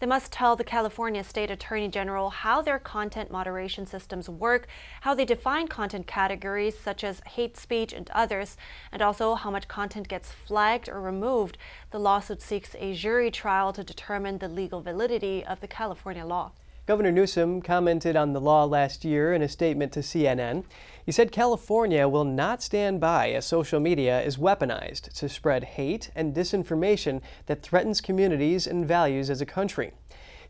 [0.00, 4.66] They must tell the California State Attorney General how their content moderation systems work,
[5.02, 8.56] how they define content categories such as hate speech and others,
[8.90, 11.58] and also how much content gets flagged or removed.
[11.90, 16.52] The lawsuit seeks a jury trial to determine the legal validity of the California law.
[16.86, 20.64] Governor Newsom commented on the law last year in a statement to CNN.
[21.06, 26.10] He said California will not stand by as social media is weaponized to spread hate
[26.14, 29.92] and disinformation that threatens communities and values as a country.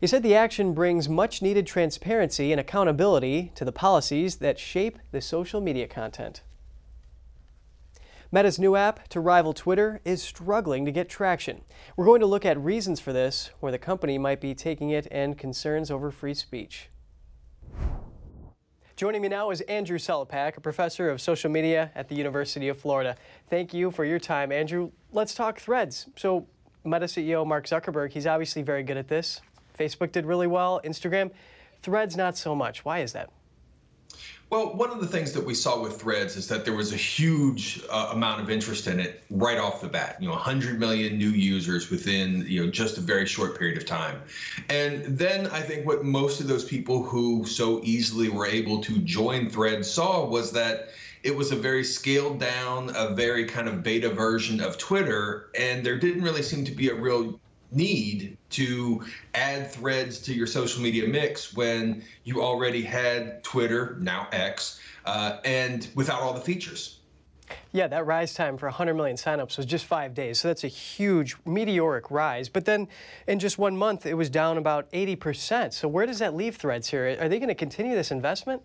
[0.01, 4.99] He said the action brings much needed transparency and accountability to the policies that shape
[5.11, 6.41] the social media content.
[8.35, 11.61] Meta's new app to rival Twitter is struggling to get traction.
[11.95, 15.07] We're going to look at reasons for this, where the company might be taking it,
[15.09, 16.89] and concerns over free speech.
[18.97, 22.77] Joining me now is Andrew Selepak, a professor of social media at the University of
[22.77, 23.15] Florida.
[23.49, 24.91] Thank you for your time, Andrew.
[25.13, 26.07] Let's talk threads.
[26.17, 26.45] So,
[26.83, 29.39] Meta CEO Mark Zuckerberg, he's obviously very good at this.
[29.79, 31.31] Facebook did really well, Instagram.
[31.81, 32.83] Threads, not so much.
[32.83, 33.29] Why is that?
[34.51, 36.97] Well, one of the things that we saw with Threads is that there was a
[36.97, 40.17] huge uh, amount of interest in it right off the bat.
[40.19, 43.85] You know, 100 million new users within you know just a very short period of
[43.85, 44.21] time,
[44.69, 48.99] and then I think what most of those people who so easily were able to
[48.99, 50.89] join Threads saw was that
[51.23, 55.83] it was a very scaled down, a very kind of beta version of Twitter, and
[55.83, 57.39] there didn't really seem to be a real
[57.71, 64.27] need to add threads to your social media mix when you already had Twitter, now
[64.31, 66.99] X, uh, and without all the features.
[67.71, 70.39] Yeah, that rise time for 100 million signups was just five days.
[70.39, 72.49] So that's a huge meteoric rise.
[72.49, 72.87] But then
[73.27, 75.73] in just one month, it was down about 80%.
[75.73, 77.17] So where does that leave threads here?
[77.19, 78.61] Are they going to continue this investment?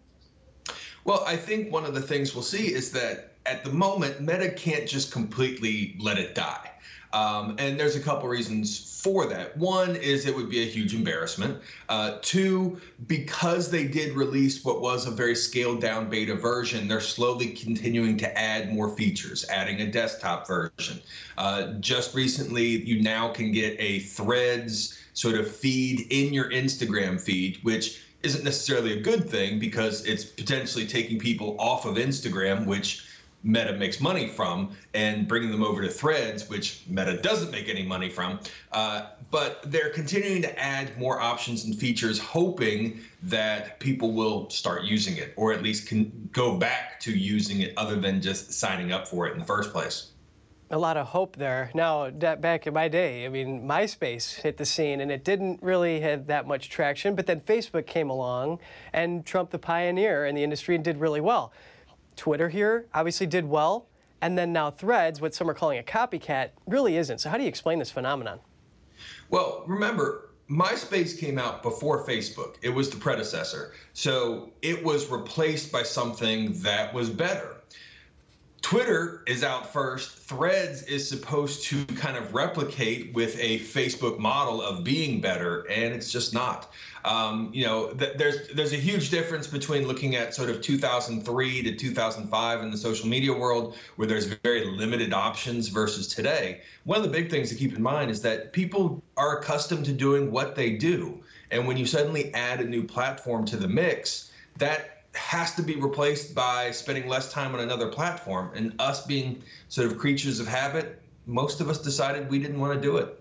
[1.05, 4.51] Well, I think one of the things we'll see is that at the moment, Meta
[4.51, 6.70] can't just completely let it die.
[7.13, 9.57] Um, and there's a couple reasons for that.
[9.57, 11.59] One is it would be a huge embarrassment.
[11.89, 17.01] Uh, two, because they did release what was a very scaled down beta version, they're
[17.01, 21.01] slowly continuing to add more features, adding a desktop version.
[21.39, 27.21] Uh, just recently, you now can get a threads sort of feed in your Instagram
[27.21, 32.67] feed, which isn't necessarily a good thing because it's potentially taking people off of Instagram,
[32.67, 33.07] which
[33.43, 37.83] Meta makes money from and bringing them over to Threads, which Meta doesn't make any
[37.83, 38.39] money from.
[38.73, 44.85] Uh, but they're continuing to add more options and features, hoping that people will start
[44.85, 48.93] using it or at least can go back to using it other than just signing
[48.93, 50.11] up for it in the first place.
[50.73, 51.69] A lot of hope there.
[51.75, 55.99] Now, back in my day, I mean, MySpace hit the scene and it didn't really
[56.01, 58.61] have that much traction, but then Facebook came along
[58.93, 61.53] and Trump, the pioneer in the industry, and did really well.
[62.17, 63.87] Twitter here obviously did well,
[64.21, 67.19] and then now Threads, what some are calling a copycat, really isn't.
[67.19, 68.41] So how do you explain this phenomenon?
[69.31, 72.57] Well, remember, MySpace came out before Facebook.
[72.61, 73.73] It was the predecessor.
[73.93, 77.60] So it was replaced by something that was better.
[78.71, 80.13] Twitter is out first.
[80.13, 85.93] Threads is supposed to kind of replicate with a Facebook model of being better, and
[85.93, 86.73] it's just not.
[87.05, 91.63] Um, you know, th- there's there's a huge difference between looking at sort of 2003
[91.65, 96.61] to 2005 in the social media world, where there's very limited options, versus today.
[96.85, 99.93] One of the big things to keep in mind is that people are accustomed to
[99.93, 101.19] doing what they do,
[101.51, 105.77] and when you suddenly add a new platform to the mix, that has to be
[105.77, 108.51] replaced by spending less time on another platform.
[108.55, 112.75] And us being sort of creatures of habit, most of us decided we didn't want
[112.75, 113.17] to do it.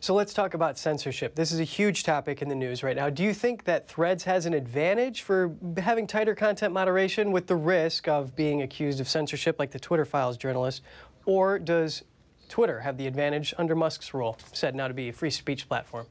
[0.00, 1.34] So let's talk about censorship.
[1.34, 3.10] This is a huge topic in the news right now.
[3.10, 7.56] Do you think that Threads has an advantage for having tighter content moderation with the
[7.56, 10.82] risk of being accused of censorship like the Twitter Files journalist?
[11.26, 12.04] Or does
[12.48, 16.06] Twitter have the advantage under Musk's rule, said now to be a free speech platform?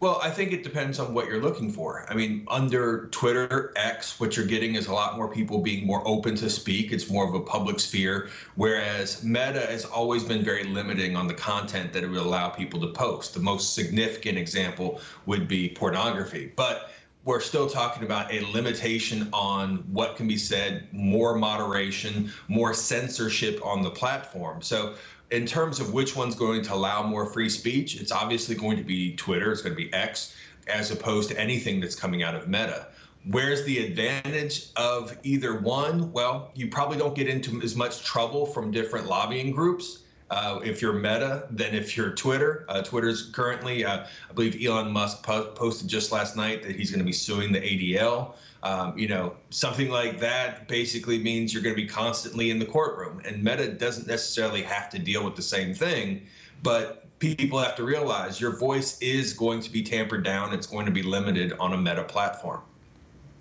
[0.00, 2.06] Well, I think it depends on what you're looking for.
[2.08, 6.02] I mean, under Twitter, X, what you're getting is a lot more people being more
[6.08, 6.90] open to speak.
[6.90, 8.30] It's more of a public sphere.
[8.54, 12.80] Whereas Meta has always been very limiting on the content that it would allow people
[12.80, 13.34] to post.
[13.34, 16.50] The most significant example would be pornography.
[16.56, 16.92] But
[17.26, 23.60] we're still talking about a limitation on what can be said, more moderation, more censorship
[23.62, 24.62] on the platform.
[24.62, 24.94] So
[25.30, 28.82] in terms of which one's going to allow more free speech, it's obviously going to
[28.82, 30.34] be Twitter, it's going to be X,
[30.66, 32.88] as opposed to anything that's coming out of Meta.
[33.26, 36.10] Where's the advantage of either one?
[36.12, 40.00] Well, you probably don't get into as much trouble from different lobbying groups.
[40.30, 42.64] Uh, if you're Meta than if you're Twitter.
[42.68, 46.90] Uh, Twitter's currently, uh, I believe Elon Musk po- posted just last night that he's
[46.90, 48.34] going to be suing the ADL.
[48.62, 52.64] Um, you know, something like that basically means you're going to be constantly in the
[52.64, 53.20] courtroom.
[53.24, 56.28] And Meta doesn't necessarily have to deal with the same thing,
[56.62, 60.54] but people have to realize your voice is going to be tampered down.
[60.54, 62.60] It's going to be limited on a Meta platform.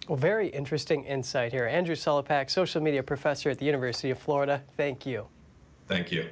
[0.08, 1.68] Well, very interesting insight here.
[1.68, 4.64] Andrew Selepak, social media professor at the University of Florida.
[4.76, 5.28] Thank you.
[5.88, 6.30] Thank you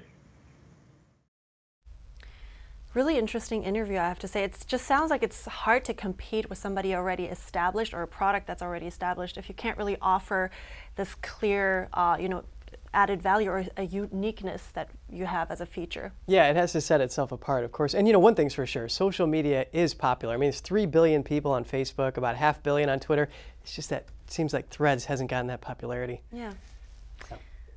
[2.97, 4.43] really interesting interview, I have to say.
[4.43, 8.47] It just sounds like it's hard to compete with somebody already established or a product
[8.47, 10.49] that's already established if you can't really offer
[10.95, 12.43] this clear, uh, you know,
[12.95, 16.11] added value or a uniqueness that you have as a feature.
[16.25, 17.93] Yeah, it has to set itself apart, of course.
[17.93, 20.33] And you know, one thing's for sure, social media is popular.
[20.33, 23.29] I mean, it's 3 billion people on Facebook, about half billion on Twitter.
[23.61, 26.23] It's just that it seems like Threads hasn't gotten that popularity.
[26.33, 26.53] Yeah.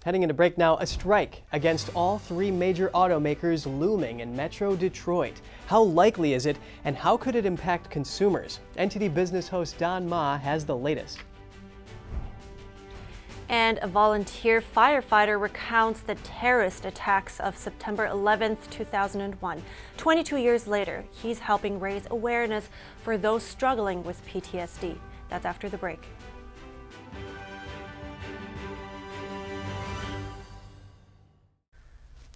[0.03, 5.35] Heading into break now, a strike against all three major automakers looming in Metro Detroit.
[5.67, 8.61] How likely is it, and how could it impact consumers?
[8.79, 11.19] NTD Business host Don Ma has the latest.
[13.51, 19.63] And a volunteer firefighter recounts the terrorist attacks of September 11, 2001.
[19.99, 22.71] 22 years later, he's helping raise awareness
[23.03, 24.97] for those struggling with PTSD.
[25.29, 26.01] That's after the break.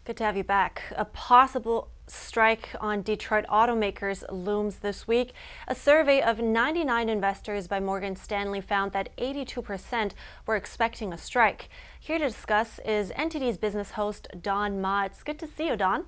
[0.04, 0.82] Good to have you back.
[0.96, 5.32] A possible strike on Detroit automakers looms this week.
[5.66, 10.12] A survey of 99 investors by Morgan Stanley found that 82%
[10.44, 11.70] were expecting a strike.
[11.98, 15.04] Here to discuss is NTD's business host Don Ma.
[15.04, 16.04] It's good to see you, Don.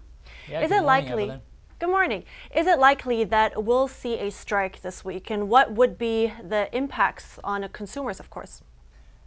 [0.47, 1.23] Yeah, is it morning, likely?
[1.23, 1.41] Evelyn.
[1.79, 2.25] Good morning.
[2.55, 6.69] Is it likely that we'll see a strike this week, and what would be the
[6.77, 8.61] impacts on consumers, of course?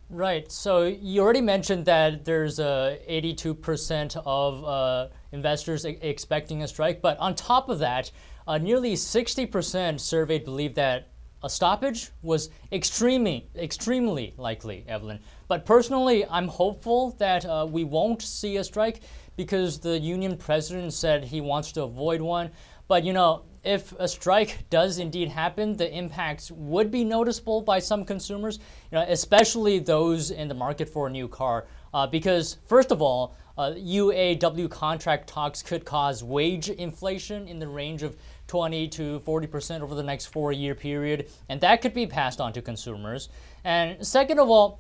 [0.10, 0.52] Right.
[0.52, 7.18] So you already mentioned that there's uh, 82% of uh, investors expecting a strike, but
[7.20, 8.12] on top of that,
[8.48, 11.10] uh, nearly 60% surveyed believe that
[11.44, 15.20] a stoppage was extremely, extremely likely, Evelyn.
[15.48, 19.02] But personally, I'm hopeful that uh, we won't see a strike
[19.38, 22.50] because the union president said he wants to avoid one.
[22.88, 27.80] But you know, if a strike does indeed happen, the impacts would be noticeable by
[27.80, 28.60] some consumers,
[28.92, 31.66] you know, especially those in the market for a new car.
[31.94, 37.68] Uh, because first of all, uh, UAW contract talks could cause wage inflation in the
[37.68, 38.16] range of
[38.48, 42.54] 20 to 40 percent over the next four-year period, and that could be passed on
[42.54, 43.28] to consumers.
[43.66, 44.80] And second of all,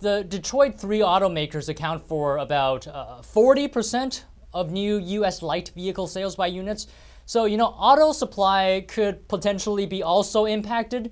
[0.00, 5.42] the Detroit three automakers account for about uh, 40% of new U.S.
[5.42, 6.86] light vehicle sales by units.
[7.26, 11.10] So, you know, auto supply could potentially be also impacted,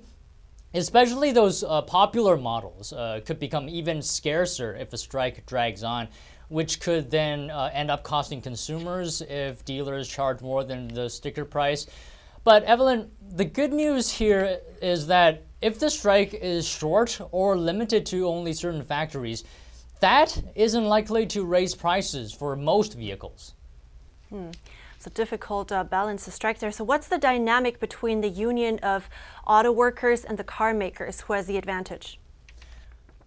[0.73, 6.07] especially those uh, popular models uh, could become even scarcer if a strike drags on,
[6.47, 11.43] which could then uh, end up costing consumers if dealers charge more than the sticker
[11.43, 11.85] price.
[12.45, 18.05] But, Evelyn, the good news here is that if the strike is short or limited
[18.05, 19.43] to only certain factories,
[19.99, 23.53] that isn't likely to raise prices for most vehicles.
[24.29, 24.51] Hmm.
[25.05, 26.71] A difficult uh, balance to strike there.
[26.71, 29.07] So, what's the dynamic between the union of
[29.45, 31.21] auto workers and the car makers?
[31.21, 32.19] Who has the advantage?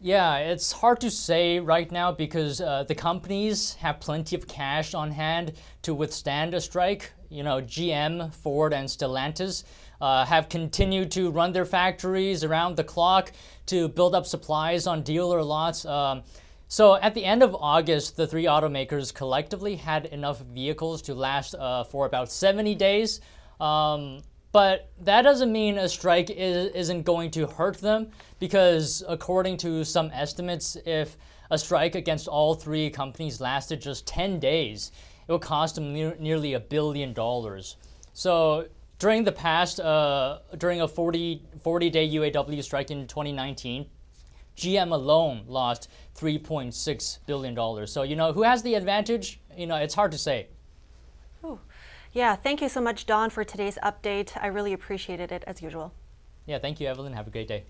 [0.01, 4.95] Yeah, it's hard to say right now because uh, the companies have plenty of cash
[4.95, 7.13] on hand to withstand a strike.
[7.31, 9.65] You know, GM, Ford, and Stellantis
[10.01, 13.33] uh, have continued to run their factories around the clock
[13.67, 15.85] to build up supplies on dealer lots.
[15.85, 16.23] Um,
[16.69, 21.55] so at the end of August, the three automakers collectively had enough vehicles to last
[21.55, 23.21] uh, for about 70 days.
[23.59, 24.21] Um,
[24.53, 29.85] but that doesn't mean a strike is, isn't going to hurt them because, according to
[29.85, 31.17] some estimates, if
[31.51, 34.93] a strike against all three companies lasted just 10 days,
[35.27, 37.77] it would cost them near, nearly a billion dollars.
[38.15, 38.67] So
[38.99, 43.87] during the past, uh, during a 40, 40 day UAW strike in 2019,
[44.59, 47.87] GM alone lost $3.6 billion.
[47.87, 49.41] So, you know, who has the advantage?
[49.57, 50.49] You know, it's hard to say.
[51.45, 51.61] Ooh.
[52.13, 54.37] Yeah, thank you so much, Don, for today's update.
[54.43, 55.93] I really appreciated it as usual.
[56.47, 57.13] Yeah, thank you, Evelyn.
[57.13, 57.65] Have a great day.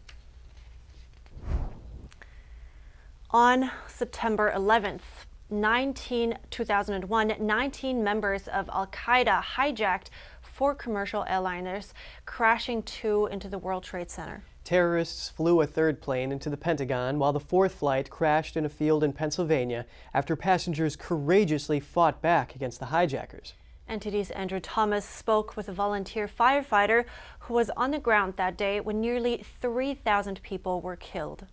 [3.30, 5.02] On September 11th,
[5.50, 10.08] 19, 2001, 19 members of Al Qaeda hijacked
[10.40, 11.92] four commercial airliners,
[12.24, 14.42] crashing two into the World Trade Center.
[14.68, 18.68] Terrorists flew a third plane into the Pentagon while the fourth flight crashed in a
[18.68, 23.54] field in Pennsylvania after passengers courageously fought back against the hijackers.
[23.88, 27.06] NTD's Andrew Thomas spoke with a volunteer firefighter
[27.38, 31.46] who was on the ground that day when nearly 3,000 people were killed.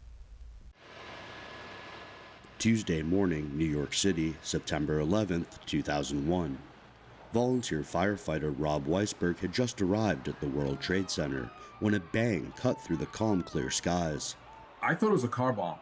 [2.59, 6.57] Tuesday morning, New York City, September 11th, 2001.
[7.34, 11.49] Volunteer firefighter Rob Weisberg had just arrived at the World Trade Center
[11.80, 14.36] when a bang cut through the calm, clear skies.
[14.82, 15.80] I thought it was a car bomb.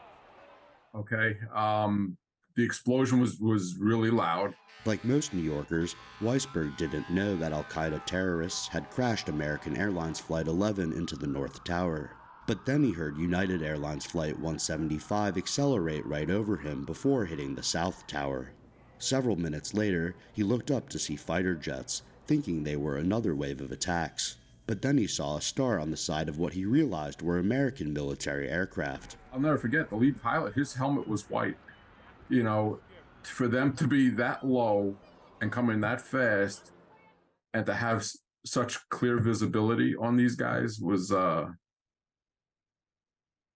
[0.96, 1.38] Okay.
[1.54, 2.18] Um,
[2.56, 4.54] the explosion was, was really loud.
[4.86, 10.20] Like most New Yorkers, Weisberg didn't know that Al Qaeda terrorists had crashed American Airlines
[10.20, 12.12] Flight 11 into the North Tower.
[12.46, 17.64] But then he heard United Airlines Flight 175 accelerate right over him before hitting the
[17.64, 18.52] South Tower.
[19.04, 23.60] Several minutes later, he looked up to see fighter jets, thinking they were another wave
[23.60, 24.38] of attacks.
[24.66, 27.91] But then he saw a star on the side of what he realized were American
[27.91, 29.18] military aircraft.
[29.34, 31.58] I'll never forget the lead pilot, his helmet was white.
[32.30, 32.80] You know,
[33.24, 34.95] for them to be that low
[35.41, 36.72] and coming that fast
[37.54, 38.06] and to have
[38.45, 41.47] such clear visibility on these guys was uh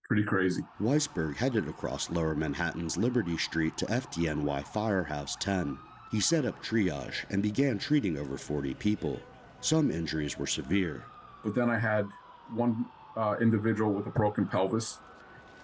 [0.07, 0.63] pretty crazy.
[0.81, 5.77] Weisberg headed across lower Manhattan's Liberty Street to FDNY Firehouse 10.
[6.11, 9.19] He set up triage and began treating over 40 people.
[9.59, 11.03] Some injuries were severe.
[11.43, 12.07] But then I had
[12.53, 12.85] one
[13.17, 14.99] uh, individual with a broken pelvis.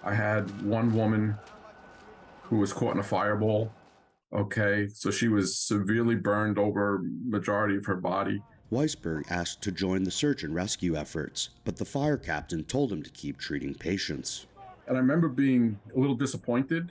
[0.02, 1.36] I had one woman
[2.42, 3.72] who was caught in a fireball.
[4.34, 8.42] Okay, so she was severely burned over majority of her body.
[8.74, 13.04] Weisberg asked to join the search and rescue efforts, but the fire captain told him
[13.04, 14.46] to keep treating patients.
[14.88, 16.90] And I remember being a little disappointed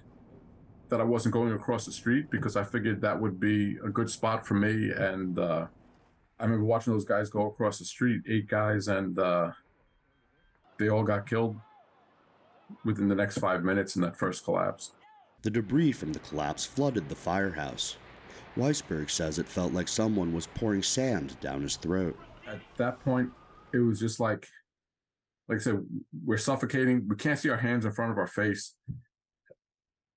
[0.88, 4.10] that I wasn't going across the street because I figured that would be a good
[4.10, 4.92] spot for me.
[4.92, 5.68] And uh,
[6.40, 9.52] I remember watching those guys go across the street, eight guys, and uh,
[10.78, 11.58] they all got killed
[12.86, 14.94] within the next five minutes in that first collapse.
[15.42, 17.98] The debris from the collapse flooded the firehouse.
[18.58, 22.18] Weisberg says it felt like someone was pouring sand down his throat.
[22.48, 23.32] At that point,
[23.74, 24.48] it was just like,
[25.48, 25.84] like I said,
[26.24, 27.08] we're suffocating.
[27.08, 28.76] We can't see our hands in front of our face.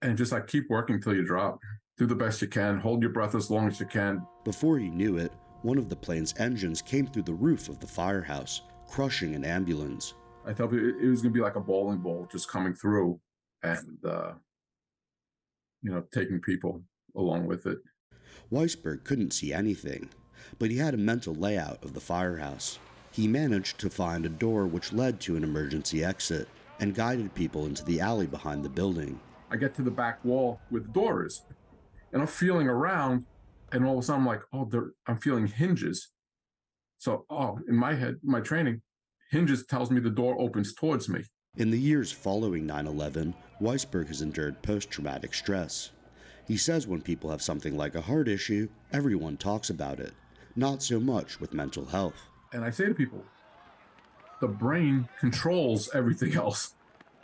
[0.02, 1.58] And just like keep working till you drop.
[1.96, 2.78] Do the best you can.
[2.78, 4.26] Hold your breath as long as you can.
[4.44, 5.32] Before he knew it,
[5.62, 10.14] one of the plane's engines came through the roof of the firehouse, crushing an ambulance.
[10.46, 13.18] I thought it was going to be like a bowling ball just coming through
[13.62, 14.32] and, uh,
[15.82, 16.82] you know, taking people
[17.16, 17.78] along with it.
[18.52, 20.08] Weisberg couldn't see anything,
[20.58, 22.78] but he had a mental layout of the firehouse.
[23.10, 27.66] He managed to find a door which led to an emergency exit and guided people
[27.66, 29.18] into the alley behind the building.
[29.50, 31.42] I get to the back wall where the door is,
[32.12, 33.24] and I'm feeling around,
[33.72, 36.10] and all of a sudden I'm like, oh, there, I'm feeling hinges.
[36.98, 38.82] So, oh, in my head, my training,
[39.30, 41.24] hinges tells me the door opens towards me.
[41.56, 45.90] In the years following 9 11, Weisberg has endured post traumatic stress.
[46.46, 50.12] He says when people have something like a heart issue, everyone talks about it,
[50.54, 52.28] not so much with mental health.
[52.52, 53.24] And I say to people,
[54.40, 56.74] the brain controls everything else.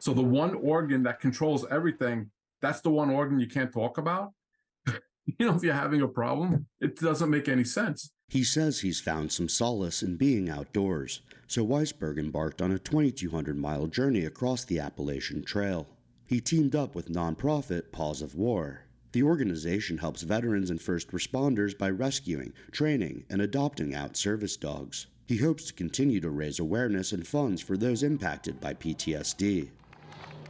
[0.00, 4.32] So the one organ that controls everything, that's the one organ you can't talk about.
[4.86, 8.10] you know, if you're having a problem, it doesn't make any sense.
[8.28, 13.56] He says he's found some solace in being outdoors, so Weisberg embarked on a 2,200
[13.56, 15.86] mile journey across the Appalachian Trail.
[16.26, 18.86] He teamed up with nonprofit Paws of War.
[19.12, 25.06] The organization helps veterans and first responders by rescuing, training, and adopting out service dogs.
[25.26, 29.68] He hopes to continue to raise awareness and funds for those impacted by PTSD.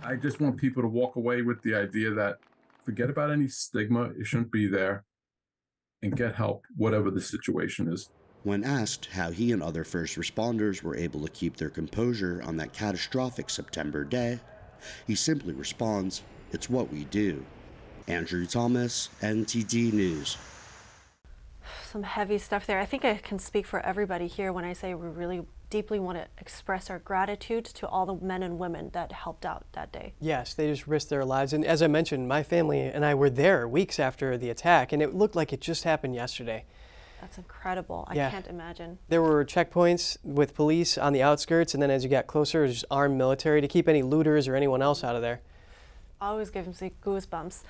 [0.02, 2.38] I just want people to walk away with the idea that
[2.84, 5.04] forget about any stigma, it shouldn't be there,
[6.02, 8.10] and get help, whatever the situation is.
[8.44, 12.56] When asked how he and other first responders were able to keep their composure on
[12.56, 14.40] that catastrophic September day,
[15.06, 17.44] he simply responds, It's what we do.
[18.08, 20.36] Andrew Thomas, NTD News.
[21.84, 22.78] Some heavy stuff there.
[22.80, 26.18] I think I can speak for everybody here when I say we really deeply want
[26.18, 30.14] to express our gratitude to all the men and women that helped out that day.
[30.20, 31.52] Yes, they just risked their lives.
[31.52, 35.02] And as I mentioned, my family and I were there weeks after the attack, and
[35.02, 36.64] it looked like it just happened yesterday.
[37.20, 38.04] That's incredible.
[38.08, 38.30] I Yeah.
[38.30, 38.98] can't imagine.
[39.08, 42.68] There were checkpoints with police on the outskirts, and then as you got closer, it
[42.68, 45.40] was just armed military to keep any looters or anyone else out of there.
[46.20, 47.62] Always gives me goosebumps.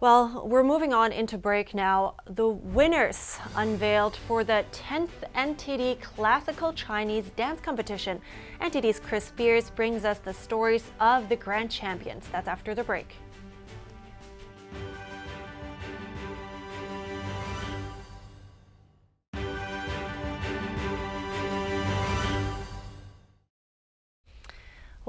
[0.00, 2.14] Well, we're moving on into break now.
[2.30, 8.20] The winners unveiled for the 10th NTD Classical Chinese Dance Competition.
[8.60, 12.28] NTD's Chris Spears brings us the stories of the grand champions.
[12.30, 13.12] That's after the break.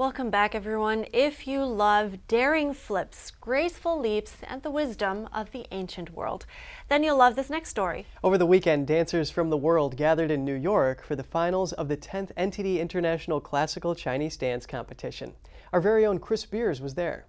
[0.00, 1.04] Welcome back, everyone.
[1.12, 6.46] If you love daring flips, graceful leaps, and the wisdom of the ancient world,
[6.88, 8.06] then you'll love this next story.
[8.24, 11.88] Over the weekend, dancers from the world gathered in New York for the finals of
[11.88, 15.34] the 10th NTD International Classical Chinese Dance Competition.
[15.70, 17.26] Our very own Chris Beers was there.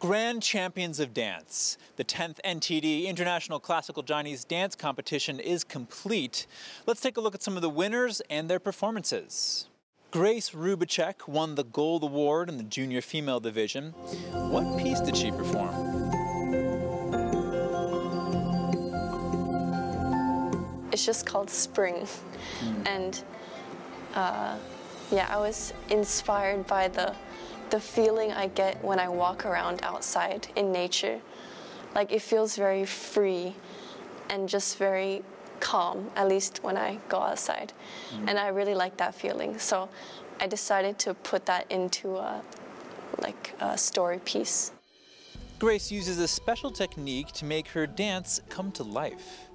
[0.00, 1.78] Grand Champions of Dance.
[1.94, 6.48] The 10th NTD International Classical Chinese Dance Competition is complete.
[6.86, 9.68] Let's take a look at some of the winners and their performances.
[10.10, 13.92] Grace Rubicek won the Gold Award in the Junior Female Division.
[14.32, 15.72] What piece did she perform?
[20.90, 22.08] It's just called Spring.
[22.86, 23.22] And
[24.16, 24.58] uh,
[25.12, 27.14] yeah, I was inspired by the,
[27.70, 31.20] the feeling I get when I walk around outside in nature.
[31.94, 33.54] Like it feels very free
[34.28, 35.22] and just very
[35.60, 37.72] calm, at least when I go outside.
[38.12, 38.28] Mm.
[38.28, 39.58] And I really like that feeling.
[39.58, 39.88] So
[40.40, 42.42] I decided to put that into a,
[43.20, 44.72] like a story piece.
[45.58, 49.50] Grace uses a special technique to make her dance come to life.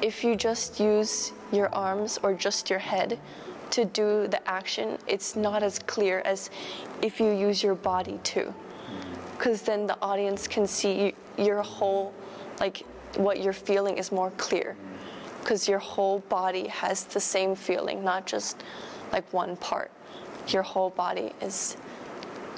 [0.00, 3.18] If you just use your arms or just your head
[3.70, 6.50] to do the action, it's not as clear as
[7.02, 8.54] if you use your body too.
[8.54, 9.36] Mm.
[9.36, 12.14] Because then the audience can see your whole,
[12.60, 12.84] like
[13.16, 14.76] what you're feeling is more clear.
[15.48, 18.62] Because your whole body has the same feeling, not just
[19.12, 19.90] like one part.
[20.48, 21.78] Your whole body is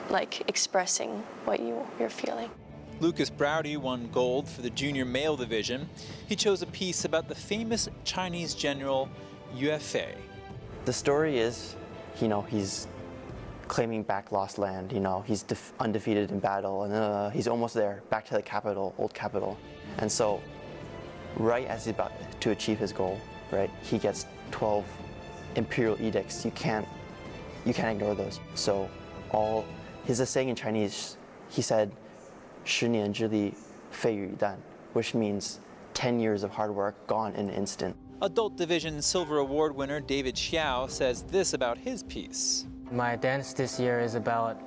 [0.08, 2.50] like expressing what you, you're feeling.
[2.98, 5.88] Lucas Browdy won gold for the junior male division.
[6.26, 9.08] He chose a piece about the famous Chinese general
[9.54, 10.12] Yue Fei.
[10.84, 11.76] The story is,
[12.20, 12.88] you know, he's
[13.68, 14.90] claiming back lost land.
[14.90, 18.42] You know, he's def- undefeated in battle, and uh, he's almost there, back to the
[18.42, 19.56] capital, old capital.
[19.98, 20.42] And so,
[21.36, 23.19] right as he's about to achieve his goal,
[23.51, 24.85] right, he gets 12
[25.55, 26.45] imperial edicts.
[26.45, 26.87] You can't,
[27.65, 28.39] you can't ignore those.
[28.55, 28.89] So,
[29.31, 29.65] all
[30.05, 31.17] he's a saying in Chinese.
[31.49, 31.91] He said,
[32.63, 33.53] 十年之力
[33.91, 34.55] 废于一旦,
[34.93, 35.57] which means
[35.93, 37.95] 10 years of hard work gone in an instant.
[38.21, 42.65] Adult Division Silver Award winner David Xiao says this about his piece.
[42.91, 44.57] My dance this year is about,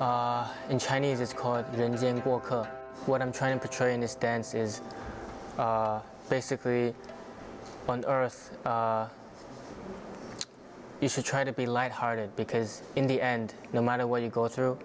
[0.00, 2.66] uh, in Chinese, it's called 人间过客.
[3.06, 4.80] What I'm trying to portray in this dance is
[5.58, 6.93] uh, basically
[7.87, 9.07] on earth, uh,
[11.01, 14.47] you should try to be lighthearted because in the end, no matter what you go
[14.47, 14.77] through,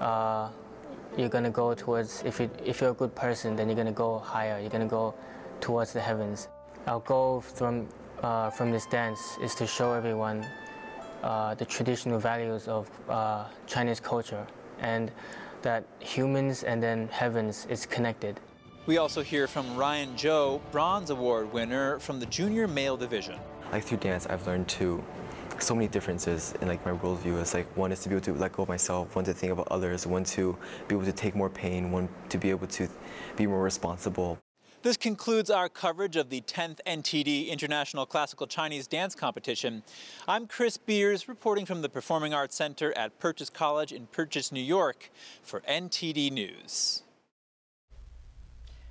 [0.00, 0.48] uh,
[1.16, 2.22] you're gonna go towards.
[2.24, 4.58] If you if you're a good person, then you're gonna go higher.
[4.58, 5.14] You're gonna go
[5.60, 6.48] towards the heavens.
[6.86, 7.88] Our goal from
[8.22, 10.44] uh, from this dance is to show everyone
[11.22, 14.46] uh, the traditional values of uh, Chinese culture
[14.80, 15.10] and
[15.62, 18.40] that humans and then heavens is connected.
[18.86, 23.38] We also hear from Ryan Joe, Bronze Award winner from the junior male division.
[23.72, 25.02] Like through dance, I've learned to
[25.58, 27.40] so many differences in like my worldview.
[27.40, 29.52] It's like one is to be able to let go of myself, one to think
[29.52, 30.54] about others, one to
[30.86, 32.86] be able to take more pain, one to be able to
[33.36, 34.38] be more responsible.
[34.82, 39.82] This concludes our coverage of the 10th NTD International Classical Chinese Dance Competition.
[40.28, 44.60] I'm Chris Beers, reporting from the Performing Arts Center at Purchase College in Purchase, New
[44.60, 45.10] York,
[45.42, 47.03] for NTD News.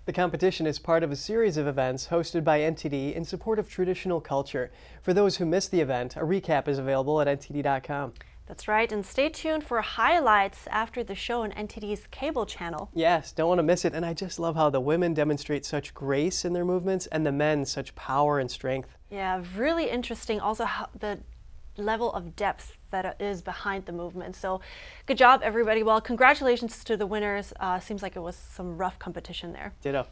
[0.06, 3.70] The competition is part of a series of events hosted by NTD in support of
[3.70, 4.70] traditional culture.
[5.02, 8.12] For those who missed the event, a recap is available at ntd.com.
[8.46, 12.90] That's right, and stay tuned for highlights after the show on NTD's cable channel.
[12.94, 13.94] Yes, don't want to miss it.
[13.94, 17.32] And I just love how the women demonstrate such grace in their movements and the
[17.32, 18.98] men such power and strength.
[19.10, 20.42] Yeah, really interesting.
[20.42, 21.20] Also, how the
[21.78, 24.36] level of depth that is behind the movement.
[24.36, 24.62] So,
[25.06, 25.84] good job, everybody.
[25.84, 27.52] Well, congratulations to the winners.
[27.60, 29.74] Uh, seems like it was some rough competition there.
[29.82, 30.08] Ditto.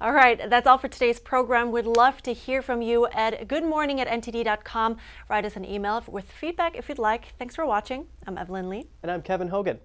[0.00, 1.72] All right, that's all for today's program.
[1.72, 4.98] We'd love to hear from you at goodmorning at ntd.com.
[5.28, 7.34] Write us an email with feedback if you'd like.
[7.38, 8.06] Thanks for watching.
[8.26, 8.86] I'm Evelyn Lee.
[9.02, 9.80] And I'm Kevin Hogan.